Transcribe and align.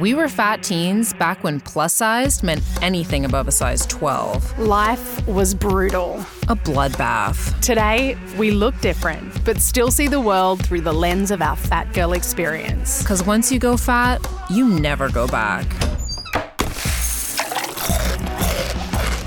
We 0.00 0.12
were 0.12 0.28
fat 0.28 0.64
teens 0.64 1.12
back 1.12 1.44
when 1.44 1.60
plus 1.60 1.94
sized 1.94 2.42
meant 2.42 2.64
anything 2.82 3.24
above 3.24 3.46
a 3.46 3.52
size 3.52 3.86
12. 3.86 4.58
Life 4.58 5.24
was 5.28 5.54
brutal. 5.54 6.16
A 6.48 6.56
bloodbath. 6.56 7.60
Today, 7.60 8.18
we 8.36 8.50
look 8.50 8.76
different, 8.80 9.44
but 9.44 9.60
still 9.60 9.92
see 9.92 10.08
the 10.08 10.18
world 10.18 10.66
through 10.66 10.80
the 10.80 10.92
lens 10.92 11.30
of 11.30 11.40
our 11.40 11.54
fat 11.54 11.92
girl 11.94 12.12
experience. 12.12 13.02
Because 13.02 13.24
once 13.24 13.52
you 13.52 13.60
go 13.60 13.76
fat, 13.76 14.20
you 14.50 14.68
never 14.68 15.08
go 15.08 15.28
back. 15.28 15.64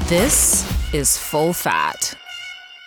This 0.10 0.66
is 0.94 1.18
Full 1.18 1.54
Fat. 1.54 2.14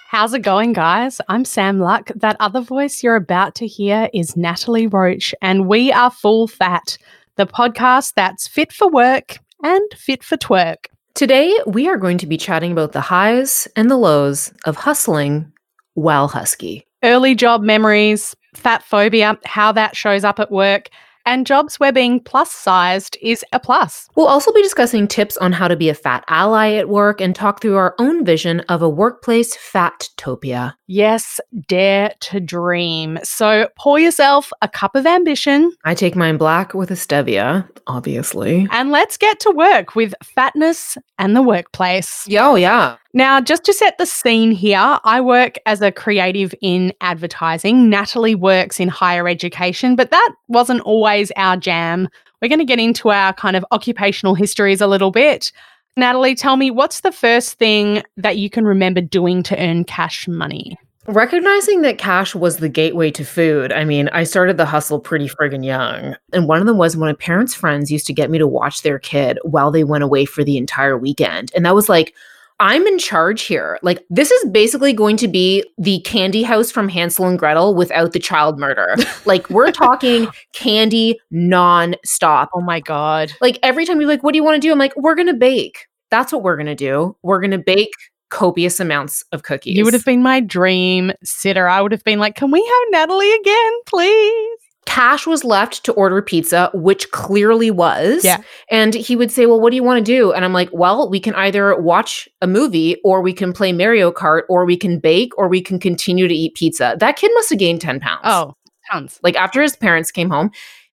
How's 0.09 0.35
it 0.35 0.41
going, 0.41 0.73
guys? 0.73 1.21
I'm 1.29 1.45
Sam 1.45 1.79
Luck. 1.79 2.11
That 2.17 2.37
other 2.41 2.61
voice 2.61 3.03
you're 3.03 3.15
about 3.15 3.55
to 3.55 3.67
hear 3.67 4.11
is 4.13 4.37
Natalie 4.37 4.89
Roach, 4.89 5.35
and 5.41 5.69
we 5.69 5.93
are 5.93 6.11
Full 6.11 6.49
Fat, 6.49 6.99
the 7.41 7.47
podcast 7.47 8.13
that's 8.17 8.47
fit 8.47 8.71
for 8.71 8.91
work 8.91 9.39
and 9.63 9.83
fit 9.97 10.23
for 10.23 10.37
twerk. 10.37 10.89
Today, 11.15 11.59
we 11.67 11.89
are 11.89 11.97
going 11.97 12.19
to 12.19 12.27
be 12.27 12.37
chatting 12.37 12.71
about 12.71 12.93
the 12.93 13.01
highs 13.01 13.67
and 13.77 13.91
the 13.91 13.97
lows 13.97 14.53
of 14.67 14.77
hustling 14.77 15.51
while 15.95 16.29
husky. 16.29 16.87
Early 17.03 17.35
job 17.35 17.63
memories, 17.63 18.37
fat 18.55 18.83
phobia, 18.83 19.39
how 19.47 19.73
that 19.73 19.97
shows 19.97 20.23
up 20.23 20.39
at 20.39 20.51
work, 20.51 20.91
and 21.27 21.47
jobs 21.47 21.79
where 21.79 21.93
being 21.93 22.21
plus 22.21 22.51
sized 22.51 23.17
is 23.23 23.45
a 23.53 23.61
plus. 23.61 24.09
We'll 24.17 24.27
also 24.27 24.53
be 24.53 24.63
discussing 24.63 25.09
tips 25.09 25.37
on 25.37 25.53
how 25.53 25.69
to 25.69 25.77
be 25.77 25.89
a 25.89 25.95
fat 25.95 26.25
ally 26.29 26.73
at 26.75 26.89
work 26.89 27.21
and 27.21 27.35
talk 27.35 27.61
through 27.61 27.77
our 27.77 27.95
own 27.99 28.25
vision 28.25 28.61
of 28.69 28.83
a 28.83 28.89
workplace 28.89 29.57
fat-topia. 29.57 30.75
Yes, 30.87 31.41
dare 31.69 32.15
to 32.21 32.41
dream. 32.41 33.19
So 33.23 33.69
pour 33.77 34.01
yourself 34.01 34.53
a 34.63 34.69
cup 34.69 34.95
of 34.95 35.07
ambition 35.07 35.73
I 35.85 35.95
take 35.95 36.17
mine 36.17 36.37
black 36.37 36.75
with 36.75 36.91
a 36.91 36.95
stevia, 36.95 37.69
obviously. 37.87 38.67
and 38.71 38.91
let's 38.91 39.17
get 39.17 39.41
to 39.41 39.51
work 39.51 39.95
with 39.95 40.15
fatness 40.23 40.97
and 41.19 41.37
the 41.37 41.43
workplace. 41.43 42.27
Yo, 42.27 42.55
yeah. 42.57 42.97
Oh, 42.97 43.01
Now, 43.13 43.41
just 43.41 43.65
to 43.65 43.73
set 43.73 43.99
the 43.99 44.07
scene 44.07 44.53
here, 44.53 44.99
I 45.03 45.21
work 45.21 45.57
as 45.67 45.83
a 45.83 45.91
creative 45.91 46.55
in 46.61 46.93
advertising. 47.01 47.91
Natalie 47.91 48.37
works 48.37 48.79
in 48.79 48.89
higher 48.89 49.27
education, 49.27 49.97
but 49.97 50.13
that 50.13 50.33
wasn't 50.47 50.83
always 50.83 51.33
our 51.37 51.57
jam. 51.57 52.09
We're 52.41 52.49
going 52.49 52.61
to 52.61 52.65
get 52.65 52.79
into 52.79 53.11
our 53.11 53.33
kind 53.33 53.57
of 53.57 53.65
occupational 53.73 54.37
histories 54.37 54.81
a 54.81 54.87
little 54.87 55.11
bit. 55.11 55.51
Natalie, 55.97 56.37
tell 56.37 56.57
me 56.57 56.71
what's 56.71 57.01
the 57.01 57.11
first 57.11 57.55
thing 57.55 58.05
that 58.17 58.39
you 58.39 58.49
can 58.49 58.65
remember 58.65 59.01
doing 59.01 59.43
to 59.43 59.61
earn 59.61 59.85
cash 59.85 60.29
money? 60.29 60.79
Recognizing 61.07 61.83
that 61.83 61.99
cash 61.99 62.37
was 62.37 62.59
the 62.59 62.69
gateway 62.69 63.11
to 63.11 63.25
food, 63.25 63.73
I 63.73 63.85
mean, 63.85 64.09
I 64.11 64.23
started 64.23 64.57
the 64.57 64.67
hustle 64.67 65.01
pretty 65.01 65.29
friggin' 65.29 65.65
young. 65.65 66.15
And 66.33 66.47
one 66.47 66.61
of 66.61 66.67
them 66.67 66.79
was 66.79 66.97
when 66.97 67.09
my 67.09 67.15
parents' 67.15 67.55
friends 67.55 67.91
used 67.91 68.07
to 68.07 68.13
get 68.13 68.31
me 68.31 68.39
to 68.39 68.47
watch 68.47 68.83
their 68.83 69.01
kid 69.01 69.39
while 69.43 69.73
they 69.73 69.83
went 69.83 70.05
away 70.05 70.27
for 70.27 70.45
the 70.45 70.57
entire 70.57 70.97
weekend. 70.97 71.51
And 71.57 71.67
that 71.67 71.75
was 71.75 71.89
like, 71.89 72.15
I'm 72.61 72.87
in 72.87 72.99
charge 72.99 73.43
here. 73.43 73.79
Like, 73.83 74.05
this 74.11 74.31
is 74.31 74.51
basically 74.51 74.93
going 74.93 75.17
to 75.17 75.29
be 75.29 75.65
the 75.79 76.01
candy 76.01 76.43
house 76.43 76.71
from 76.71 76.91
Hansel 76.91 77.27
and 77.27 77.39
Gretel 77.39 77.75
without 77.75 78.13
the 78.13 78.19
child 78.19 78.59
murder. 78.59 78.95
like, 79.25 79.49
we're 79.49 79.73
talking 79.73 80.29
candy 80.53 81.19
non-stop. 81.31 82.51
Oh 82.55 82.61
my 82.61 82.79
God. 82.79 83.33
Like, 83.41 83.59
every 83.63 83.87
time 83.87 83.99
you're 83.99 84.09
like, 84.09 84.23
what 84.23 84.33
do 84.33 84.37
you 84.37 84.45
want 84.45 84.57
to 84.57 84.61
do? 84.61 84.71
I'm 84.71 84.79
like, 84.79 84.95
we're 84.95 85.15
going 85.15 85.29
to 85.29 85.35
bake. 85.35 85.87
That's 86.11 86.33
what 86.33 86.43
we're 86.43 86.57
going 86.57 86.67
to 86.67 86.75
do. 86.75 87.17
We're 87.23 87.41
going 87.41 87.53
to 87.53 87.59
bake 87.59 87.93
copious 88.29 88.79
amounts 88.79 89.25
of 89.33 89.43
cookies. 89.43 89.77
You 89.77 89.85
would 89.85 89.95
have 89.95 90.05
been 90.05 90.23
my 90.23 90.41
dream 90.41 91.13
sitter. 91.25 91.67
I 91.67 91.81
would 91.81 91.93
have 91.93 92.05
been 92.05 92.19
like, 92.19 92.35
can 92.35 92.51
we 92.51 92.61
have 92.61 92.83
Natalie 92.91 93.33
again, 93.33 93.73
please? 93.87 94.60
Cash 94.87 95.27
was 95.27 95.45
left 95.45 95.85
to 95.85 95.93
order 95.93 96.21
pizza, 96.23 96.71
which 96.75 97.11
clearly 97.11 97.71
was. 97.71 98.25
Yeah. 98.25 98.43
And 98.71 98.95
he 98.95 99.17
would 99.17 99.31
say, 99.31 99.47
Well, 99.47 99.61
what 99.61 99.71
do 99.71 99.77
you 99.77 99.83
want 99.83 100.05
to 100.05 100.13
do? 100.13 100.33
And 100.33 100.45
I'm 100.45 100.53
like, 100.53 100.71
Well, 100.73 101.09
we 101.09 101.21
can 101.21 101.35
either 101.35 101.79
watch 101.81 102.29
a 102.41 102.47
movie 102.47 102.97
or 103.05 103.21
we 103.21 103.33
can 103.33 103.53
play 103.53 103.73
Mario 103.73 104.11
Kart 104.11 104.43
or 104.49 104.65
we 104.65 104.77
can 104.77 104.99
bake 104.99 105.37
or 105.39 105.49
we 105.49 105.61
can 105.61 105.79
continue 105.79 106.29
to 106.29 106.35
eat 106.35 106.55
pizza. 106.55 106.97
That 106.99 107.17
kid 107.17 107.31
must 107.35 107.51
have 107.51 107.59
gained 107.59 107.81
10 107.81 108.01
pounds. 108.01 108.23
Oh, 108.25 108.57
pounds. 108.91 109.21
Like 109.23 109.37
after 109.37 109.63
his 109.63 109.77
parents 109.77 110.11
came 110.11 110.31
home. 110.31 110.51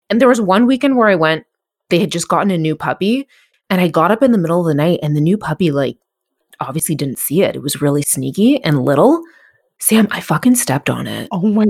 And 0.09 0.21
there 0.21 0.29
was 0.29 0.39
one 0.39 0.67
weekend 0.67 0.95
where 0.95 1.09
I 1.09 1.15
went, 1.15 1.45
they 1.89 1.99
had 1.99 2.11
just 2.11 2.29
gotten 2.29 2.51
a 2.51 2.57
new 2.57 2.75
puppy. 2.75 3.27
And 3.69 3.81
I 3.81 3.89
got 3.89 4.11
up 4.11 4.23
in 4.23 4.31
the 4.31 4.37
middle 4.37 4.61
of 4.61 4.67
the 4.67 4.73
night 4.73 4.99
and 5.03 5.15
the 5.15 5.21
new 5.21 5.37
puppy, 5.37 5.71
like, 5.71 5.97
obviously 6.59 6.95
didn't 6.95 7.19
see 7.19 7.43
it. 7.43 7.55
It 7.55 7.61
was 7.61 7.81
really 7.81 8.01
sneaky 8.01 8.63
and 8.63 8.83
little. 8.83 9.21
Sam, 9.79 10.07
I 10.11 10.21
fucking 10.21 10.55
stepped 10.55 10.89
on 10.89 11.07
it. 11.07 11.27
Oh 11.31 11.47
my. 11.47 11.65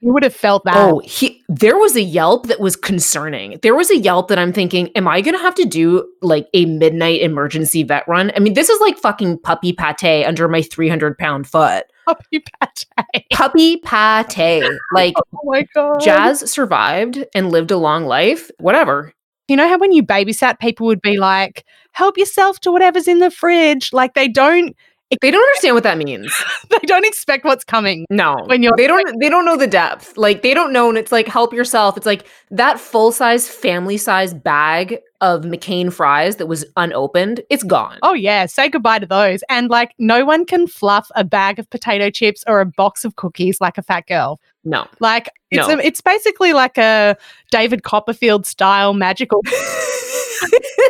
You 0.00 0.12
would 0.12 0.22
have 0.22 0.34
felt 0.34 0.64
that. 0.64 0.76
Oh, 0.76 1.00
he 1.04 1.42
there 1.48 1.78
was 1.78 1.96
a 1.96 2.02
Yelp 2.02 2.46
that 2.48 2.60
was 2.60 2.76
concerning. 2.76 3.58
There 3.62 3.74
was 3.74 3.90
a 3.90 3.96
Yelp 3.96 4.28
that 4.28 4.38
I'm 4.38 4.52
thinking, 4.52 4.88
am 4.94 5.08
I 5.08 5.20
gonna 5.22 5.38
have 5.38 5.54
to 5.54 5.64
do 5.64 6.06
like 6.20 6.48
a 6.52 6.66
midnight 6.66 7.22
emergency 7.22 7.82
vet 7.82 8.06
run? 8.06 8.30
I 8.36 8.40
mean, 8.40 8.54
this 8.54 8.68
is 8.68 8.80
like 8.80 8.98
fucking 8.98 9.38
puppy 9.38 9.72
pate 9.72 10.26
under 10.26 10.48
my 10.48 10.60
300 10.60 11.16
pound 11.16 11.46
foot. 11.46 11.84
puppy 12.06 12.44
pate. 12.60 12.86
Puppy 13.32 13.76
pate. 13.78 14.64
Like 14.92 15.14
Oh 15.34 15.40
my 15.44 15.66
god. 15.74 16.00
Jazz 16.00 16.50
survived 16.50 17.24
and 17.34 17.50
lived 17.50 17.70
a 17.70 17.78
long 17.78 18.04
life. 18.04 18.50
Whatever. 18.58 19.12
You 19.48 19.56
know 19.56 19.68
how 19.68 19.78
when 19.78 19.92
you 19.92 20.02
babysat, 20.02 20.58
people 20.58 20.86
would 20.88 21.00
be 21.00 21.18
like, 21.18 21.64
"Help 21.92 22.18
yourself 22.18 22.58
to 22.60 22.72
whatever's 22.72 23.06
in 23.06 23.20
the 23.20 23.30
fridge." 23.30 23.92
Like 23.92 24.14
they 24.14 24.26
don't, 24.26 24.74
They 25.20 25.30
don't 25.30 25.40
understand 25.42 25.74
what 25.76 25.84
that 25.84 25.98
means. 25.98 26.34
they 26.70 26.78
don't 26.86 27.06
expect 27.06 27.44
what's 27.44 27.64
coming. 27.64 28.06
No. 28.10 28.42
When 28.46 28.62
you're 28.62 28.74
they 28.76 28.88
don't 28.88 29.20
they 29.20 29.28
don't 29.28 29.44
know 29.44 29.56
the 29.56 29.68
depth. 29.68 30.16
Like 30.16 30.42
they 30.42 30.52
don't 30.52 30.72
know 30.72 30.88
and 30.88 30.98
it's 30.98 31.12
like 31.12 31.28
help 31.28 31.52
yourself. 31.52 31.96
It's 31.96 32.06
like 32.06 32.26
that 32.50 32.80
full-size 32.80 33.48
family-size 33.48 34.34
bag 34.34 34.98
of 35.20 35.42
McCain 35.42 35.92
fries 35.92 36.36
that 36.36 36.46
was 36.46 36.64
unopened. 36.76 37.40
It's 37.50 37.62
gone. 37.62 37.98
Oh 38.02 38.14
yeah, 38.14 38.46
say 38.46 38.68
goodbye 38.68 38.98
to 38.98 39.06
those. 39.06 39.44
And 39.48 39.70
like, 39.70 39.94
no 39.98 40.24
one 40.24 40.44
can 40.44 40.66
fluff 40.66 41.08
a 41.14 41.22
bag 41.22 41.60
of 41.60 41.70
potato 41.70 42.10
chips 42.10 42.42
or 42.48 42.60
a 42.60 42.66
box 42.66 43.04
of 43.04 43.14
cookies 43.14 43.60
like 43.60 43.78
a 43.78 43.82
fat 43.82 44.06
girl. 44.08 44.40
No. 44.64 44.88
Like 44.98 45.30
it's 45.52 45.68
No. 45.68 45.74
a, 45.74 45.78
it's 45.78 46.00
basically 46.00 46.52
like 46.52 46.78
a 46.78 47.16
David 47.52 47.84
Copperfield 47.84 48.44
style 48.44 48.92
magical 48.92 49.40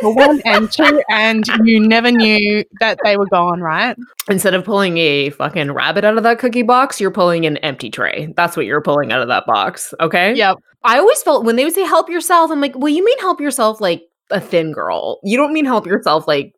one 0.01 0.41
and 0.45 0.71
two, 0.71 1.01
and 1.09 1.45
you 1.63 1.79
never 1.79 2.11
knew 2.11 2.63
that 2.79 2.99
they 3.03 3.17
were 3.17 3.27
gone, 3.27 3.61
right? 3.61 3.95
Instead 4.29 4.53
of 4.53 4.63
pulling 4.63 4.97
a 4.97 5.29
fucking 5.31 5.71
rabbit 5.71 6.03
out 6.03 6.17
of 6.17 6.23
that 6.23 6.39
cookie 6.39 6.63
box, 6.63 6.99
you're 6.99 7.11
pulling 7.11 7.45
an 7.45 7.57
empty 7.57 7.89
tray. 7.89 8.33
That's 8.35 8.57
what 8.57 8.65
you're 8.65 8.81
pulling 8.81 9.11
out 9.11 9.21
of 9.21 9.27
that 9.27 9.45
box. 9.45 9.93
Okay. 9.99 10.33
Yep. 10.35 10.57
I 10.83 10.99
always 10.99 11.21
felt 11.23 11.45
when 11.45 11.55
they 11.55 11.65
would 11.65 11.73
say 11.73 11.83
help 11.83 12.09
yourself, 12.09 12.51
I'm 12.51 12.61
like, 12.61 12.77
well, 12.77 12.93
you 12.93 13.03
mean 13.03 13.19
help 13.19 13.41
yourself 13.41 13.81
like 13.81 14.03
a 14.31 14.39
thin 14.39 14.71
girl. 14.71 15.19
You 15.23 15.37
don't 15.37 15.53
mean 15.53 15.65
help 15.65 15.85
yourself 15.85 16.27
like 16.27 16.53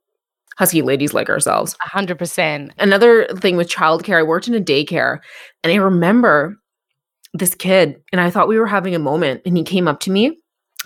husky 0.57 0.81
ladies 0.81 1.13
like 1.13 1.29
ourselves. 1.29 1.75
A 1.85 1.89
hundred 1.89 2.19
percent. 2.19 2.73
Another 2.77 3.27
thing 3.37 3.55
with 3.55 3.69
childcare, 3.69 4.19
I 4.19 4.23
worked 4.23 4.47
in 4.47 4.55
a 4.55 4.61
daycare 4.61 5.19
and 5.63 5.71
I 5.71 5.77
remember 5.77 6.57
this 7.33 7.55
kid 7.55 8.01
and 8.11 8.19
I 8.19 8.29
thought 8.29 8.47
we 8.47 8.59
were 8.59 8.67
having 8.67 8.95
a 8.95 8.99
moment 8.99 9.41
and 9.45 9.55
he 9.55 9.63
came 9.63 9.87
up 9.87 9.99
to 10.01 10.11
me 10.11 10.37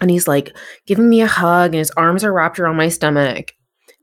and 0.04 0.12
he's 0.12 0.28
like 0.28 0.56
giving 0.86 1.10
me 1.10 1.22
a 1.22 1.28
hug 1.28 1.72
and 1.72 1.80
his 1.80 1.92
arms 1.92 2.24
are 2.24 2.34
wrapped 2.34 2.60
around 2.60 2.76
my 2.76 2.90
stomach. 2.90 3.54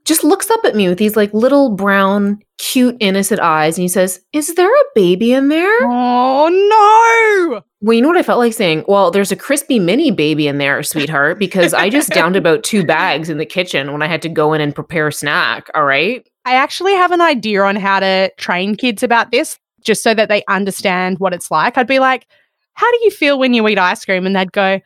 Just 0.05 0.25
looks 0.25 0.51
up 0.51 0.65
at 0.65 0.75
me 0.75 0.89
with 0.89 0.99
these 0.99 1.15
like 1.15 1.33
little 1.33 1.77
brown, 1.77 2.41
cute, 2.59 2.97
innocent 3.01 3.41
eyes 3.41 3.77
and 3.77 3.83
he 3.83 3.89
says, 3.89 4.21
Is 4.33 4.55
there 4.55 4.75
a 4.75 4.85
baby 4.95 5.33
in 5.33 5.49
there? 5.49 5.79
Oh 5.83 6.49
no! 6.49 7.63
Well, 7.83 7.95
you 7.95 8.03
know 8.03 8.09
what 8.09 8.17
I 8.17 8.23
felt 8.23 8.39
like 8.39 8.53
saying? 8.53 8.85
Well, 8.89 9.11
there's 9.11 9.33
a 9.33 9.37
crispy 9.37 9.79
mini 9.79 10.11
baby 10.11 10.49
in 10.49 10.59
there, 10.59 10.83
sweetheart, 10.83 11.39
because 11.39 11.73
I 11.73 11.89
just 11.89 12.11
downed 12.11 12.37
about 12.37 12.63
two 12.63 12.85
bags 12.85 13.31
in 13.31 13.39
the 13.39 13.47
kitchen 13.47 13.93
when 13.93 14.03
I 14.03 14.07
had 14.07 14.21
to 14.23 14.29
go 14.29 14.53
in 14.53 14.61
and 14.61 14.75
prepare 14.75 15.09
a 15.09 15.13
snack. 15.13 15.71
All 15.75 15.85
right. 15.85 16.27
I 16.45 16.55
actually 16.55 16.95
have 16.95 17.13
an 17.13 17.21
idea 17.21 17.63
on 17.63 17.77
how 17.77 18.01
to 18.01 18.31
train 18.37 18.75
kids 18.75 19.03
about 19.03 19.31
this, 19.31 19.59
just 19.83 20.03
so 20.03 20.13
that 20.13 20.29
they 20.29 20.43
understand 20.49 21.21
what 21.21 21.33
it's 21.33 21.51
like. 21.51 21.79
I'd 21.79 21.87
be 21.87 22.01
like, 22.01 22.27
"How 22.75 22.91
do 22.91 22.99
you 23.03 23.11
feel 23.11 23.39
when 23.39 23.55
you 23.55 23.67
eat 23.69 23.79
ice 23.79 24.05
cream?" 24.05 24.27
And 24.27 24.37
they'd 24.37 24.53
go, 24.53 24.81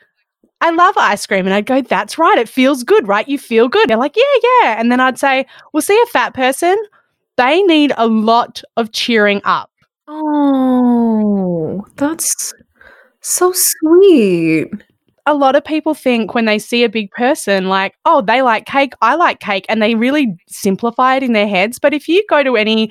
"I 0.60 0.70
love 0.70 0.96
ice 0.98 1.26
cream." 1.26 1.46
And 1.46 1.54
I'd 1.54 1.66
go, 1.66 1.80
"That's 1.82 2.18
right. 2.18 2.38
It 2.38 2.48
feels 2.48 2.82
good, 2.84 3.08
right? 3.08 3.28
You 3.28 3.38
feel 3.38 3.68
good." 3.68 3.88
They're 3.88 3.96
like, 3.96 4.16
"Yeah, 4.16 4.22
yeah." 4.62 4.80
And 4.80 4.90
then 4.92 5.00
I'd 5.00 5.18
say, 5.18 5.46
"Well, 5.72 5.82
see 5.82 6.00
a 6.02 6.06
fat 6.06 6.34
person." 6.34 6.76
They 7.36 7.62
need 7.62 7.92
a 7.96 8.06
lot 8.08 8.62
of 8.76 8.92
cheering 8.92 9.40
up. 9.44 9.70
Oh, 10.08 11.84
that's 11.96 12.52
so 13.22 13.52
sweet. 13.54 14.68
a 15.26 15.34
lot 15.34 15.56
of 15.56 15.64
people 15.64 15.94
think 15.94 16.34
when 16.34 16.44
they 16.44 16.58
see 16.58 16.84
a 16.84 16.88
big 16.88 17.10
person, 17.12 17.68
like, 17.68 17.94
oh, 18.04 18.20
they 18.20 18.42
like 18.42 18.66
cake, 18.66 18.92
I 19.00 19.14
like 19.14 19.40
cake, 19.40 19.64
and 19.68 19.80
they 19.80 19.94
really 19.94 20.36
simplify 20.48 21.16
it 21.16 21.22
in 21.22 21.32
their 21.32 21.48
heads. 21.48 21.78
But 21.78 21.94
if 21.94 22.08
you 22.08 22.24
go 22.28 22.42
to 22.42 22.56
any 22.56 22.90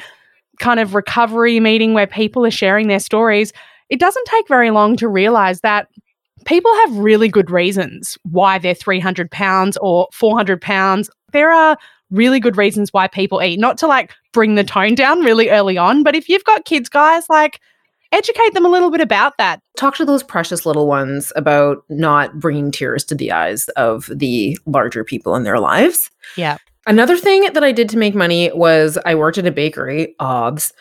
kind 0.60 0.80
of 0.80 0.96
recovery 0.96 1.60
meeting 1.60 1.94
where 1.94 2.08
people 2.08 2.46
are 2.46 2.52
sharing 2.52 2.88
their 2.88 3.00
stories, 3.00 3.54
it 3.90 4.00
doesn't 4.00 4.26
take 4.28 4.48
very 4.48 4.72
long 4.72 4.96
to 4.98 5.08
realize 5.08 5.62
that 5.62 5.88
people 6.46 6.74
have 6.76 6.98
really 6.98 7.28
good 7.28 7.50
reasons 7.50 8.18
why 8.24 8.58
they're 8.58 8.74
300 8.74 9.30
pounds 9.32 9.78
or 9.82 10.08
400 10.12 10.62
pounds. 10.62 11.10
There 11.32 11.52
are 11.52 11.78
really 12.12 12.40
good 12.40 12.58
reasons 12.58 12.94
why 12.94 13.08
people 13.08 13.42
eat, 13.42 13.60
not 13.60 13.78
to 13.80 13.88
like 13.88 14.12
bring 14.34 14.56
the 14.56 14.64
tone 14.64 14.96
down 14.96 15.22
really 15.22 15.50
early 15.50 15.78
on, 15.78 16.04
but 16.04 16.16
if 16.16 16.30
you've 16.30 16.44
got 16.44 16.66
kids, 16.66 16.90
guys, 16.90 17.26
like, 17.30 17.60
educate 18.12 18.54
them 18.54 18.66
a 18.66 18.70
little 18.70 18.92
bit 18.92 19.02
about 19.02 19.38
that. 19.40 19.60
Talk 19.76 19.96
to 19.96 20.06
those 20.06 20.22
precious 20.22 20.68
little 20.68 20.86
ones 20.86 21.34
about 21.36 21.84
not 21.90 22.40
bringing 22.40 22.72
tears 22.72 23.04
to 23.06 23.16
the 23.16 23.32
eyes 23.32 23.68
of 23.70 24.08
the 24.14 24.56
larger 24.68 25.04
people 25.04 25.36
in 25.36 25.42
their 25.42 25.60
lives. 25.60 26.12
Yeah. 26.38 26.58
Another 26.86 27.18
thing 27.18 27.52
that 27.54 27.64
I 27.64 27.72
did 27.72 27.90
to 27.90 27.98
make 27.98 28.14
money 28.14 28.52
was 28.54 29.00
I 29.06 29.16
worked 29.16 29.40
at 29.40 29.48
a 29.48 29.52
bakery, 29.52 30.16
OBS. 30.20 30.74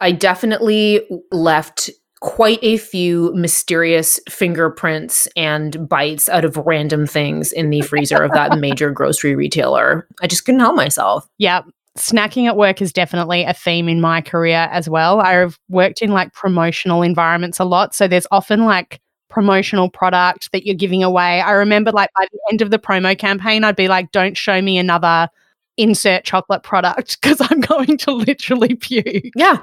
I 0.00 0.10
definitely 0.10 1.06
left 1.30 1.90
quite 2.20 2.58
a 2.62 2.76
few 2.76 3.32
mysterious 3.34 4.20
fingerprints 4.28 5.26
and 5.36 5.88
bites 5.88 6.28
out 6.28 6.44
of 6.44 6.56
random 6.58 7.06
things 7.06 7.50
in 7.50 7.70
the 7.70 7.80
freezer 7.80 8.22
of 8.22 8.30
that 8.32 8.58
major 8.58 8.90
grocery 8.90 9.34
retailer. 9.34 10.06
I 10.22 10.26
just 10.26 10.44
couldn't 10.44 10.60
help 10.60 10.76
myself. 10.76 11.26
Yeah. 11.38 11.62
Snacking 11.98 12.46
at 12.46 12.56
work 12.56 12.80
is 12.80 12.92
definitely 12.92 13.42
a 13.42 13.54
theme 13.54 13.88
in 13.88 14.00
my 14.00 14.20
career 14.20 14.68
as 14.70 14.88
well. 14.88 15.20
I've 15.20 15.58
worked 15.68 16.02
in 16.02 16.12
like 16.12 16.32
promotional 16.34 17.02
environments 17.02 17.58
a 17.58 17.64
lot. 17.64 17.94
So 17.94 18.06
there's 18.06 18.26
often 18.30 18.64
like 18.64 19.00
promotional 19.28 19.88
product 19.88 20.52
that 20.52 20.66
you're 20.66 20.76
giving 20.76 21.02
away. 21.02 21.40
I 21.40 21.52
remember 21.52 21.90
like 21.90 22.10
by 22.16 22.26
the 22.30 22.40
end 22.50 22.62
of 22.62 22.70
the 22.70 22.78
promo 22.78 23.18
campaign, 23.18 23.64
I'd 23.64 23.76
be 23.76 23.88
like, 23.88 24.12
don't 24.12 24.36
show 24.36 24.60
me 24.60 24.76
another 24.76 25.28
insert 25.78 26.24
chocolate 26.24 26.62
product 26.62 27.18
because 27.22 27.40
I'm 27.40 27.60
going 27.60 27.96
to 27.98 28.12
literally 28.12 28.74
puke. 28.74 29.32
Yeah. 29.34 29.62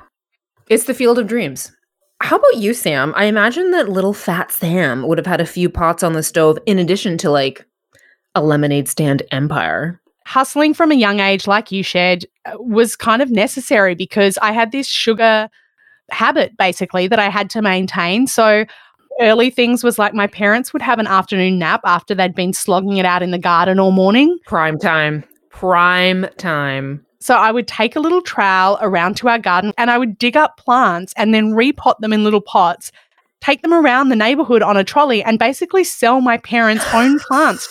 It's 0.70 0.86
the 0.86 0.94
field 0.94 1.20
of 1.20 1.28
dreams. 1.28 1.72
How 2.20 2.38
about 2.38 2.58
you, 2.58 2.74
Sam? 2.74 3.14
I 3.16 3.26
imagine 3.26 3.72
that 3.72 3.90
little 3.90 4.14
fat 4.14 4.52
Sam 4.52 5.08
would 5.08 5.18
have 5.18 5.28
had 5.28 5.42
a 5.42 5.46
few 5.46 5.70
pots 5.70 6.04
on 6.04 6.14
the 6.14 6.24
stove 6.24 6.58
in 6.66 6.80
addition 6.80 7.18
to 7.20 7.30
like 7.30 7.66
a 8.36 8.42
lemonade 8.42 8.88
stand 8.88 9.24
empire. 9.32 10.02
Hustling 10.26 10.74
from 10.74 10.92
a 10.92 10.96
young 10.96 11.20
age, 11.20 11.48
like 11.48 11.72
you 11.72 11.84
shared, 11.84 12.26
uh, 12.46 12.58
was 12.58 12.96
kind 12.96 13.22
of 13.22 13.32
necessary 13.32 13.96
because 13.96 14.38
I 14.40 14.52
had 14.52 14.72
this 14.72 14.88
sugar 14.88 15.50
habit 16.12 16.58
basically 16.58 17.08
that 17.08 17.20
I 17.20 17.30
had 17.30 17.50
to 17.52 17.62
maintain. 17.62 18.28
So 18.28 18.66
early 19.22 19.50
things 19.50 19.84
was 19.84 19.98
like 19.98 20.14
my 20.14 20.28
parents 20.28 20.74
would 20.74 20.82
have 20.82 21.00
an 21.00 21.08
afternoon 21.08 21.60
nap 21.60 21.82
after 21.86 22.14
they'd 22.14 22.36
been 22.36 22.54
slogging 22.54 22.98
it 22.98 23.06
out 23.06 23.24
in 23.24 23.32
the 23.32 23.40
garden 23.40 23.80
all 23.80 23.92
morning. 23.92 24.38
Prime 24.46 24.78
time. 24.78 25.24
Prime 25.50 26.28
time. 26.38 27.06
So 27.20 27.36
I 27.36 27.52
would 27.52 27.68
take 27.68 27.96
a 27.96 28.00
little 28.00 28.22
trowel 28.22 28.78
around 28.82 29.18
to 29.18 29.30
our 29.30 29.40
garden 29.40 29.74
and 29.78 29.90
I 29.90 29.98
would 29.98 30.18
dig 30.18 30.38
up 30.38 30.58
plants 30.58 31.14
and 31.18 31.34
then 31.34 31.54
repot 31.54 32.00
them 32.00 32.14
in 32.14 32.24
little 32.24 32.42
pots, 32.42 32.92
take 33.42 33.62
them 33.62 33.74
around 33.74 34.10
the 34.10 34.16
neighborhood 34.16 34.62
on 34.62 34.78
a 34.78 34.84
trolley 34.84 35.24
and 35.24 35.40
basically 35.40 35.84
sell 35.84 36.22
my 36.22 36.38
parents' 36.38 36.86
own 36.94 37.20
plants. 37.28 37.68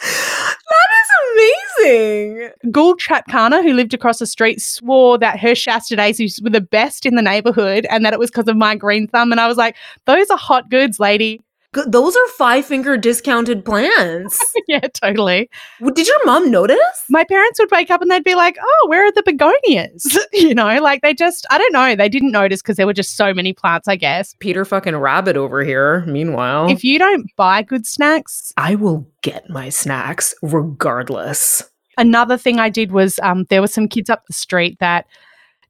that 0.00 0.88
is 1.02 1.78
amazing. 1.82 2.50
Gould 2.70 3.00
Chapkana, 3.00 3.62
who 3.62 3.72
lived 3.72 3.94
across 3.94 4.18
the 4.18 4.26
street, 4.26 4.60
swore 4.60 5.18
that 5.18 5.40
her 5.40 5.54
Shasta 5.54 5.96
daisies 5.96 6.40
were 6.42 6.50
the 6.50 6.60
best 6.60 7.06
in 7.06 7.14
the 7.14 7.22
neighborhood 7.22 7.86
and 7.90 8.04
that 8.04 8.12
it 8.12 8.18
was 8.18 8.30
because 8.30 8.48
of 8.48 8.56
my 8.56 8.74
green 8.76 9.08
thumb. 9.08 9.32
And 9.32 9.40
I 9.40 9.48
was 9.48 9.56
like, 9.56 9.76
those 10.04 10.28
are 10.30 10.38
hot 10.38 10.70
goods, 10.70 11.00
lady. 11.00 11.40
Those 11.86 12.16
are 12.16 12.28
five 12.28 12.64
finger 12.64 12.96
discounted 12.96 13.64
plants. 13.64 14.40
yeah, 14.68 14.80
totally. 14.80 15.50
Did 15.94 16.06
your 16.06 16.24
mom 16.24 16.50
notice? 16.50 16.78
My 17.10 17.24
parents 17.24 17.60
would 17.60 17.70
wake 17.70 17.90
up 17.90 18.00
and 18.00 18.10
they'd 18.10 18.24
be 18.24 18.34
like, 18.34 18.56
oh, 18.60 18.86
where 18.88 19.06
are 19.06 19.12
the 19.12 19.22
begonias? 19.22 20.18
you 20.32 20.54
know, 20.54 20.80
like 20.80 21.02
they 21.02 21.12
just, 21.12 21.46
I 21.50 21.58
don't 21.58 21.72
know, 21.72 21.94
they 21.94 22.08
didn't 22.08 22.32
notice 22.32 22.62
because 22.62 22.76
there 22.76 22.86
were 22.86 22.94
just 22.94 23.16
so 23.16 23.34
many 23.34 23.52
plants, 23.52 23.86
I 23.86 23.96
guess. 23.96 24.34
Peter 24.38 24.64
fucking 24.64 24.96
Rabbit 24.96 25.36
over 25.36 25.62
here, 25.62 26.04
meanwhile. 26.06 26.70
If 26.70 26.84
you 26.84 26.98
don't 26.98 27.30
buy 27.36 27.62
good 27.62 27.86
snacks, 27.86 28.54
I 28.56 28.74
will 28.74 29.06
get 29.22 29.50
my 29.50 29.68
snacks 29.68 30.34
regardless. 30.42 31.62
Another 31.98 32.38
thing 32.38 32.60
I 32.60 32.70
did 32.70 32.92
was 32.92 33.18
um, 33.22 33.44
there 33.50 33.60
were 33.60 33.66
some 33.66 33.88
kids 33.88 34.08
up 34.08 34.24
the 34.26 34.32
street 34.32 34.78
that 34.80 35.06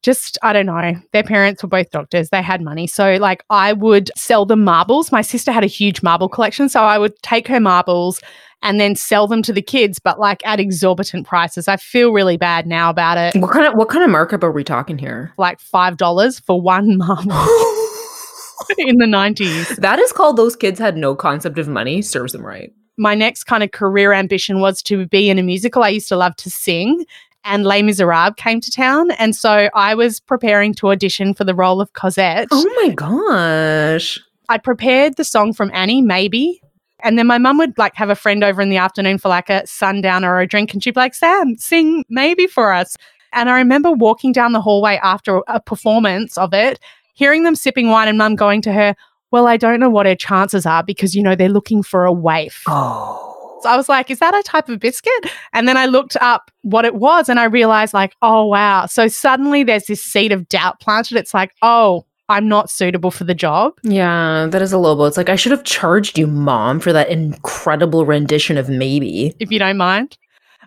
just 0.02 0.38
I 0.42 0.52
don't 0.52 0.66
know. 0.66 0.94
Their 1.12 1.22
parents 1.22 1.62
were 1.62 1.68
both 1.68 1.90
doctors. 1.90 2.30
They 2.30 2.42
had 2.42 2.60
money. 2.62 2.86
So 2.86 3.16
like 3.16 3.44
I 3.50 3.72
would 3.72 4.10
sell 4.16 4.46
them 4.46 4.64
marbles. 4.64 5.12
My 5.12 5.22
sister 5.22 5.52
had 5.52 5.64
a 5.64 5.68
huge 5.68 6.02
marble 6.02 6.28
collection, 6.28 6.68
so 6.68 6.82
I 6.82 6.98
would 6.98 7.20
take 7.22 7.48
her 7.48 7.60
marbles 7.60 8.20
and 8.62 8.80
then 8.80 8.96
sell 8.96 9.28
them 9.28 9.40
to 9.42 9.52
the 9.52 9.62
kids 9.62 10.00
but 10.00 10.18
like 10.18 10.44
at 10.46 10.60
exorbitant 10.60 11.26
prices. 11.26 11.68
I 11.68 11.76
feel 11.76 12.12
really 12.12 12.36
bad 12.36 12.66
now 12.66 12.90
about 12.90 13.18
it. 13.18 13.40
What 13.40 13.52
kind 13.52 13.66
of 13.66 13.74
what 13.74 13.88
kind 13.88 14.04
of 14.04 14.10
markup 14.10 14.42
are 14.42 14.52
we 14.52 14.64
talking 14.64 14.98
here? 14.98 15.32
Like 15.38 15.60
$5 15.60 16.44
for 16.44 16.60
one 16.60 16.98
marble. 16.98 17.32
in 18.76 18.98
the 18.98 19.06
90s. 19.06 19.76
That 19.76 19.98
is 19.98 20.12
called 20.12 20.36
those 20.36 20.54
kids 20.54 20.78
had 20.78 20.96
no 20.96 21.14
concept 21.14 21.58
of 21.58 21.68
money, 21.68 22.02
serves 22.02 22.32
them 22.32 22.44
right 22.44 22.72
my 22.98 23.14
next 23.14 23.44
kind 23.44 23.62
of 23.62 23.70
career 23.70 24.12
ambition 24.12 24.60
was 24.60 24.82
to 24.82 25.06
be 25.06 25.30
in 25.30 25.38
a 25.38 25.42
musical. 25.42 25.82
I 25.82 25.88
used 25.90 26.08
to 26.08 26.16
love 26.16 26.36
to 26.36 26.50
sing 26.50 27.06
and 27.44 27.64
Les 27.64 27.82
Miserables 27.82 28.34
came 28.36 28.60
to 28.60 28.70
town. 28.70 29.10
And 29.12 29.34
so 29.34 29.68
I 29.74 29.94
was 29.94 30.20
preparing 30.20 30.74
to 30.74 30.90
audition 30.90 31.34
for 31.34 31.44
the 31.44 31.54
role 31.54 31.80
of 31.80 31.92
Cosette. 31.92 32.48
Oh 32.50 32.82
my 32.82 32.94
gosh. 32.94 34.20
I 34.48 34.58
prepared 34.58 35.16
the 35.16 35.24
song 35.24 35.52
from 35.52 35.70
Annie, 35.74 36.02
maybe. 36.02 36.62
And 37.02 37.18
then 37.18 37.26
my 37.26 37.38
mum 37.38 37.58
would 37.58 37.78
like 37.78 37.94
have 37.94 38.10
a 38.10 38.14
friend 38.14 38.42
over 38.42 38.60
in 38.60 38.70
the 38.70 38.76
afternoon 38.76 39.18
for 39.18 39.28
like 39.28 39.50
a 39.50 39.66
sundown 39.66 40.24
or 40.24 40.40
a 40.40 40.46
drink. 40.46 40.72
And 40.72 40.82
she'd 40.82 40.94
be 40.94 41.00
like, 41.00 41.14
Sam, 41.14 41.56
sing 41.56 42.04
maybe 42.08 42.46
for 42.46 42.72
us. 42.72 42.96
And 43.32 43.48
I 43.48 43.58
remember 43.58 43.92
walking 43.92 44.32
down 44.32 44.52
the 44.52 44.60
hallway 44.60 44.98
after 45.02 45.42
a 45.48 45.60
performance 45.60 46.36
of 46.38 46.52
it, 46.54 46.80
hearing 47.14 47.44
them 47.44 47.54
sipping 47.54 47.88
wine 47.88 48.08
and 48.08 48.18
mum 48.18 48.36
going 48.36 48.62
to 48.62 48.72
her, 48.72 48.96
Well, 49.30 49.46
I 49.46 49.56
don't 49.58 49.80
know 49.80 49.90
what 49.90 50.06
her 50.06 50.16
chances 50.16 50.66
are 50.66 50.82
because, 50.82 51.14
you 51.14 51.22
know, 51.22 51.36
they're 51.36 51.48
looking 51.48 51.82
for 51.82 52.04
a 52.04 52.12
waif. 52.12 52.64
Oh. 52.66 53.27
I 53.64 53.76
was 53.76 53.88
like, 53.88 54.10
is 54.10 54.18
that 54.18 54.34
a 54.34 54.42
type 54.42 54.68
of 54.68 54.80
biscuit? 54.80 55.30
And 55.52 55.66
then 55.66 55.76
I 55.76 55.86
looked 55.86 56.16
up 56.20 56.50
what 56.62 56.84
it 56.84 56.94
was 56.94 57.28
and 57.28 57.40
I 57.40 57.44
realized, 57.44 57.94
like, 57.94 58.14
oh, 58.22 58.46
wow. 58.46 58.86
So 58.86 59.08
suddenly 59.08 59.64
there's 59.64 59.86
this 59.86 60.02
seed 60.02 60.32
of 60.32 60.48
doubt 60.48 60.80
planted. 60.80 61.16
It's 61.16 61.34
like, 61.34 61.52
oh, 61.62 62.04
I'm 62.28 62.46
not 62.46 62.70
suitable 62.70 63.10
for 63.10 63.24
the 63.24 63.34
job. 63.34 63.74
Yeah, 63.82 64.48
that 64.50 64.60
is 64.60 64.72
a 64.72 64.78
low 64.78 64.94
blow. 64.94 65.06
It's 65.06 65.16
like, 65.16 65.30
I 65.30 65.36
should 65.36 65.52
have 65.52 65.64
charged 65.64 66.18
you, 66.18 66.26
mom, 66.26 66.78
for 66.78 66.92
that 66.92 67.08
incredible 67.08 68.04
rendition 68.04 68.58
of 68.58 68.68
Maybe. 68.68 69.34
If 69.40 69.50
you 69.50 69.58
don't 69.58 69.78
mind. 69.78 70.18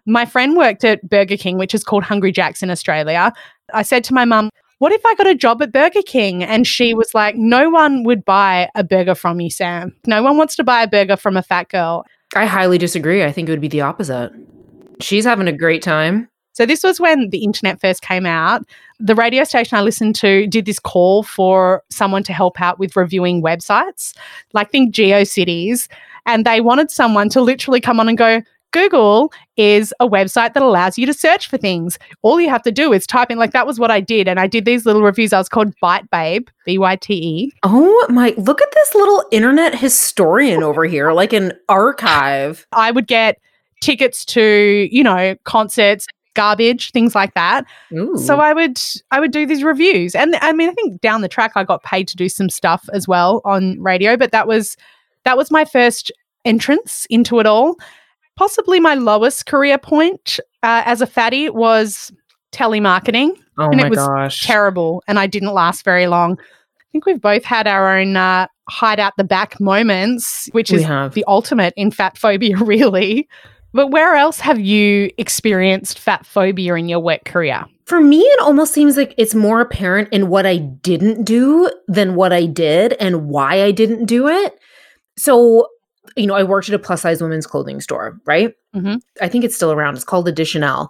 My 0.07 0.25
friend 0.25 0.57
worked 0.57 0.83
at 0.83 1.07
Burger 1.07 1.37
King, 1.37 1.59
which 1.59 1.75
is 1.75 1.83
called 1.83 2.03
Hungry 2.03 2.31
Jack's 2.31 2.63
in 2.63 2.71
Australia. 2.71 3.31
I 3.73 3.83
said 3.83 4.03
to 4.05 4.15
my 4.15 4.25
mum, 4.25 4.49
what 4.79 4.91
if 4.91 5.05
I 5.05 5.13
got 5.13 5.27
a 5.27 5.35
job 5.35 5.61
at 5.61 5.71
Burger 5.71 6.01
King? 6.01 6.43
And 6.43 6.65
she 6.65 6.95
was 6.95 7.13
like, 7.13 7.35
no 7.35 7.69
one 7.69 8.03
would 8.03 8.25
buy 8.25 8.71
a 8.73 8.83
burger 8.83 9.13
from 9.13 9.39
you, 9.39 9.51
Sam. 9.51 9.95
No 10.07 10.23
one 10.23 10.37
wants 10.37 10.55
to 10.55 10.63
buy 10.63 10.81
a 10.81 10.87
burger 10.87 11.15
from 11.15 11.37
a 11.37 11.43
fat 11.43 11.69
girl. 11.69 12.03
I 12.35 12.45
highly 12.45 12.77
disagree. 12.77 13.23
I 13.23 13.31
think 13.31 13.49
it 13.49 13.51
would 13.51 13.61
be 13.61 13.67
the 13.67 13.81
opposite. 13.81 14.31
She's 14.99 15.25
having 15.25 15.47
a 15.47 15.57
great 15.57 15.81
time. 15.81 16.29
So 16.53 16.65
this 16.65 16.83
was 16.83 16.99
when 16.99 17.29
the 17.29 17.43
internet 17.43 17.79
first 17.79 18.01
came 18.01 18.25
out. 18.25 18.63
The 18.99 19.15
radio 19.15 19.43
station 19.43 19.77
I 19.77 19.81
listened 19.81 20.15
to 20.15 20.47
did 20.47 20.65
this 20.65 20.79
call 20.79 21.23
for 21.23 21.83
someone 21.89 22.23
to 22.23 22.33
help 22.33 22.61
out 22.61 22.77
with 22.77 22.95
reviewing 22.95 23.41
websites, 23.41 24.15
like 24.53 24.69
think 24.69 24.93
GeoCities, 24.93 25.87
and 26.25 26.45
they 26.45 26.61
wanted 26.61 26.91
someone 26.91 27.29
to 27.29 27.41
literally 27.41 27.81
come 27.81 27.99
on 27.99 28.09
and 28.09 28.17
go, 28.17 28.41
Google 28.71 29.31
is 29.57 29.93
a 29.99 30.07
website 30.07 30.53
that 30.53 30.63
allows 30.63 30.97
you 30.97 31.05
to 31.05 31.13
search 31.13 31.47
for 31.47 31.57
things. 31.57 31.99
All 32.21 32.39
you 32.39 32.49
have 32.49 32.63
to 32.63 32.71
do 32.71 32.93
is 32.93 33.05
type 33.05 33.29
in, 33.29 33.37
like, 33.37 33.51
that 33.51 33.67
was 33.67 33.79
what 33.79 33.91
I 33.91 33.99
did. 33.99 34.27
And 34.27 34.39
I 34.39 34.47
did 34.47 34.65
these 34.65 34.85
little 34.85 35.01
reviews. 35.01 35.33
I 35.33 35.37
was 35.37 35.49
called 35.49 35.73
Byte 35.83 36.09
Babe, 36.09 36.47
B 36.65 36.77
Y 36.77 36.95
T 36.95 37.13
E. 37.13 37.51
Oh 37.63 38.05
my, 38.09 38.33
look 38.37 38.61
at 38.61 38.71
this 38.73 38.95
little 38.95 39.23
internet 39.31 39.77
historian 39.77 40.63
over 40.63 40.85
here, 40.85 41.11
like 41.11 41.33
an 41.33 41.53
archive. 41.69 42.65
I 42.71 42.91
would 42.91 43.07
get 43.07 43.39
tickets 43.81 44.23
to, 44.25 44.87
you 44.91 45.03
know, 45.03 45.35
concerts, 45.43 46.07
garbage 46.33 46.91
things 46.91 47.13
like 47.13 47.33
that 47.33 47.65
Ooh. 47.93 48.17
so 48.17 48.39
i 48.39 48.53
would 48.53 48.79
i 49.11 49.19
would 49.19 49.31
do 49.31 49.45
these 49.45 49.63
reviews 49.63 50.15
and 50.15 50.37
i 50.37 50.53
mean 50.53 50.69
i 50.69 50.73
think 50.73 51.01
down 51.01 51.19
the 51.19 51.27
track 51.27 51.51
i 51.55 51.63
got 51.65 51.83
paid 51.83 52.07
to 52.07 52.15
do 52.15 52.29
some 52.29 52.49
stuff 52.49 52.87
as 52.93 53.05
well 53.05 53.41
on 53.43 53.77
radio 53.81 54.15
but 54.15 54.31
that 54.31 54.47
was 54.47 54.77
that 55.25 55.35
was 55.35 55.51
my 55.51 55.65
first 55.65 56.09
entrance 56.45 57.05
into 57.09 57.39
it 57.39 57.45
all 57.45 57.75
possibly 58.37 58.79
my 58.79 58.95
lowest 58.95 59.45
career 59.45 59.77
point 59.77 60.39
uh, 60.63 60.83
as 60.85 61.01
a 61.01 61.07
fatty 61.07 61.49
was 61.49 62.11
telemarketing. 62.51 63.31
Oh 63.57 63.65
and 63.69 63.77
my 63.77 63.87
it 63.87 63.89
was 63.89 63.99
gosh. 63.99 64.45
terrible 64.45 65.03
and 65.07 65.19
I 65.19 65.27
didn't 65.27 65.53
last 65.53 65.83
very 65.83 66.07
long. 66.07 66.37
I 66.39 66.83
think 66.91 67.05
we've 67.05 67.21
both 67.21 67.43
had 67.45 67.67
our 67.67 67.97
own 67.97 68.17
uh, 68.17 68.47
hide 68.69 68.99
out 68.99 69.13
the 69.17 69.23
back 69.23 69.59
moments, 69.59 70.49
which 70.51 70.71
We 70.71 70.79
is 70.79 70.83
have. 70.85 71.13
the 71.13 71.23
ultimate 71.27 71.73
in 71.77 71.91
fat 71.91 72.17
phobia, 72.17 72.57
really. 72.63 73.27
But 73.73 73.87
where 73.87 74.15
else 74.15 74.39
have 74.41 74.59
you 74.59 75.09
experienced 75.17 75.97
fat 75.99 76.25
phobia 76.25 76.75
in 76.75 76.89
your 76.89 76.99
work 76.99 77.23
career? 77.23 77.63
For 77.85 78.01
me, 78.01 78.19
it 78.19 78.39
almost 78.41 78.73
seems 78.73 78.97
like 78.97 79.13
it's 79.17 79.33
more 79.35 79.61
apparent 79.61 80.09
in 80.11 80.27
what 80.27 80.45
I 80.45 80.57
didn't 80.57 81.23
do 81.23 81.69
than 81.87 82.15
what 82.15 82.33
I 82.33 82.45
did 82.45 82.93
and 82.93 83.27
why 83.29 83.63
I 83.63 83.71
didn't 83.71 84.05
do 84.05 84.27
it. 84.27 84.59
So, 85.17 85.67
you 86.17 86.27
know, 86.27 86.35
I 86.35 86.43
worked 86.43 86.67
at 86.69 86.75
a 86.75 86.79
plus 86.79 87.01
size 87.01 87.21
women's 87.21 87.47
clothing 87.47 87.79
store, 87.81 88.19
right? 88.25 88.53
Mhm. 88.75 89.01
I 89.21 89.27
think 89.27 89.43
it's 89.43 89.55
still 89.55 89.71
around. 89.71 89.95
It's 89.95 90.03
called 90.03 90.27
Additionelle. 90.27 90.89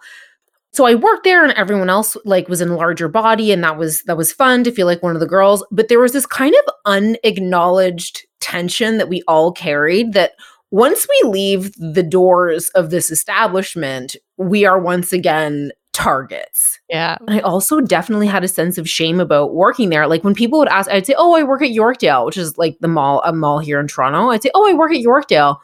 So 0.74 0.86
I 0.86 0.96
worked 0.96 1.25
there 1.25 1.44
and 1.44 1.51
everyone 1.53 1.89
else 1.89 2.15
like 2.24 2.48
was 2.48 2.62
in 2.62 2.75
larger 2.75 3.10
body 3.10 3.51
and 3.51 3.62
that 3.63 3.77
was 3.77 4.03
that 4.03 4.15
was 4.15 4.32
fun 4.32 4.63
to 4.63 4.72
feel 4.72 4.88
like 4.88 5.03
one 5.03 5.15
of 5.15 5.20
the 5.20 5.27
girls, 5.27 5.65
but 5.70 5.89
there 5.89 6.00
was 6.00 6.13
this 6.13 6.25
kind 6.25 6.56
of 6.56 6.74
unacknowledged 6.86 8.25
tension 8.39 8.98
that 8.98 9.10
we 9.10 9.22
all 9.27 9.51
carried 9.51 10.13
that 10.13 10.32
once 10.72 11.06
we 11.10 11.30
leave 11.30 11.74
the 11.75 12.03
doors 12.03 12.70
of 12.70 12.89
this 12.89 13.12
establishment, 13.12 14.15
we 14.38 14.63
are 14.63 14.80
once 14.80 15.12
again 15.12 15.72
targets. 16.01 16.79
Yeah. 16.89 17.17
And 17.20 17.38
I 17.38 17.39
also 17.39 17.79
definitely 17.79 18.27
had 18.27 18.43
a 18.43 18.48
sense 18.48 18.77
of 18.77 18.89
shame 18.89 19.20
about 19.20 19.53
working 19.53 19.89
there. 19.89 20.08
Like 20.08 20.24
when 20.24 20.36
people 20.36 20.60
would 20.60 20.67
ask, 20.67 20.89
I'd 20.89 21.05
say, 21.05 21.15
"Oh, 21.17 21.36
I 21.36 21.43
work 21.43 21.62
at 21.62 21.72
Yorkdale," 21.72 22.25
which 22.25 22.38
is 22.38 22.58
like 22.58 22.77
the 22.79 22.88
mall, 22.88 23.22
a 23.25 23.34
mall 23.34 23.60
here 23.60 23.79
in 23.79 23.88
Toronto. 23.88 24.29
I'd 24.29 24.43
say, 24.43 24.51
"Oh, 24.55 24.70
I 24.70 24.74
work 24.74 24.91
at 24.91 25.01
Yorkdale." 25.01 25.58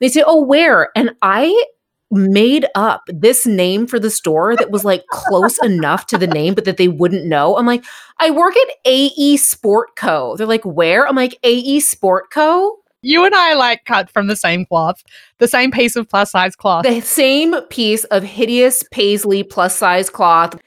They 0.00 0.08
say, 0.08 0.22
"Oh, 0.26 0.42
where?" 0.42 0.90
And 0.96 1.10
I 1.22 1.64
made 2.10 2.66
up 2.74 3.02
this 3.08 3.44
name 3.46 3.86
for 3.86 3.98
the 3.98 4.10
store 4.10 4.56
that 4.56 4.70
was 4.70 4.84
like 4.84 5.04
close 5.08 5.58
enough 5.62 6.06
to 6.06 6.18
the 6.18 6.26
name, 6.26 6.54
but 6.54 6.64
that 6.64 6.76
they 6.76 6.88
wouldn't 6.88 7.26
know. 7.26 7.56
I'm 7.56 7.66
like, 7.66 7.84
I 8.18 8.30
work 8.30 8.54
at 8.56 8.76
AE 8.84 9.36
Sport 9.38 9.96
Co. 9.96 10.36
They're 10.36 10.46
like, 10.46 10.64
where? 10.64 11.06
I'm 11.08 11.16
like, 11.16 11.38
AE 11.42 11.80
Sport 11.80 12.30
Co. 12.30 12.78
You 13.06 13.26
and 13.26 13.34
I 13.34 13.52
like 13.52 13.84
cut 13.84 14.08
from 14.08 14.28
the 14.28 14.36
same 14.36 14.64
cloth, 14.64 15.04
the 15.38 15.46
same 15.46 15.70
piece 15.70 15.94
of 15.94 16.08
plus 16.08 16.30
size 16.30 16.56
cloth. 16.56 16.84
The 16.84 17.02
same 17.02 17.54
piece 17.68 18.04
of 18.04 18.22
hideous 18.22 18.82
paisley 18.90 19.42
plus 19.42 19.76
size 19.76 20.08
cloth. 20.08 20.58